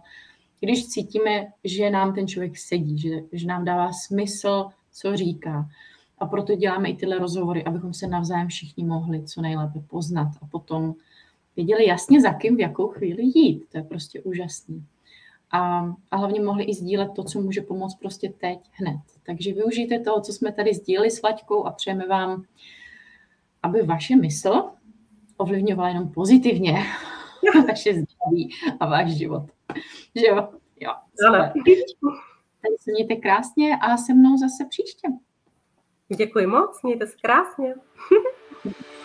Když 0.60 0.86
cítíme, 0.86 1.46
že 1.64 1.90
nám 1.90 2.14
ten 2.14 2.28
člověk 2.28 2.58
sedí, 2.58 2.98
že, 2.98 3.10
že 3.32 3.46
nám 3.46 3.64
dává 3.64 3.92
smysl, 3.92 4.66
co 4.92 5.16
říká. 5.16 5.68
A 6.18 6.26
proto 6.26 6.54
děláme 6.54 6.88
i 6.88 6.96
tyhle 6.96 7.18
rozhovory, 7.18 7.64
abychom 7.64 7.94
se 7.94 8.06
navzájem 8.06 8.48
všichni 8.48 8.84
mohli 8.84 9.22
co 9.22 9.42
nejlépe 9.42 9.80
poznat 9.80 10.28
a 10.42 10.46
potom 10.46 10.94
věděli 11.56 11.86
jasně, 11.86 12.20
za 12.20 12.32
kým 12.32 12.56
v 12.56 12.60
jakou 12.60 12.88
chvíli 12.88 13.22
jít. 13.22 13.64
To 13.72 13.78
je 13.78 13.84
prostě 13.84 14.20
úžasný. 14.20 14.84
A, 15.50 15.92
a 16.10 16.16
hlavně 16.16 16.40
mohli 16.40 16.64
i 16.64 16.74
sdílet 16.74 17.10
to, 17.16 17.24
co 17.24 17.40
může 17.40 17.60
pomoct 17.60 17.94
prostě 17.94 18.32
teď, 18.38 18.58
hned. 18.72 19.00
Takže 19.26 19.52
využijte 19.52 19.98
toho, 19.98 20.20
co 20.20 20.32
jsme 20.32 20.52
tady 20.52 20.74
sdíleli 20.74 21.10
s 21.10 21.22
Laďkou 21.22 21.64
a 21.64 21.70
přejeme 21.70 22.06
vám, 22.06 22.44
aby 23.62 23.82
vaše 23.82 24.16
mysl 24.16 24.62
ovlivňovala 25.36 25.88
jenom 25.88 26.08
pozitivně 26.08 26.74
vaše 27.68 27.92
zdraví 27.92 28.50
a 28.80 28.86
váš 28.86 29.10
život. 29.10 29.57
Že 30.18 30.26
jo? 30.26 30.48
Jo. 30.80 30.92
Tak 32.62 32.70
se 32.80 32.90
mějte 32.90 33.16
krásně 33.16 33.76
a 33.76 33.96
se 33.96 34.14
mnou 34.14 34.36
zase 34.36 34.64
příště. 34.68 35.08
Děkuji 36.16 36.46
moc, 36.46 36.82
mějte 36.82 37.06
se 37.06 37.16
krásně. 37.22 37.74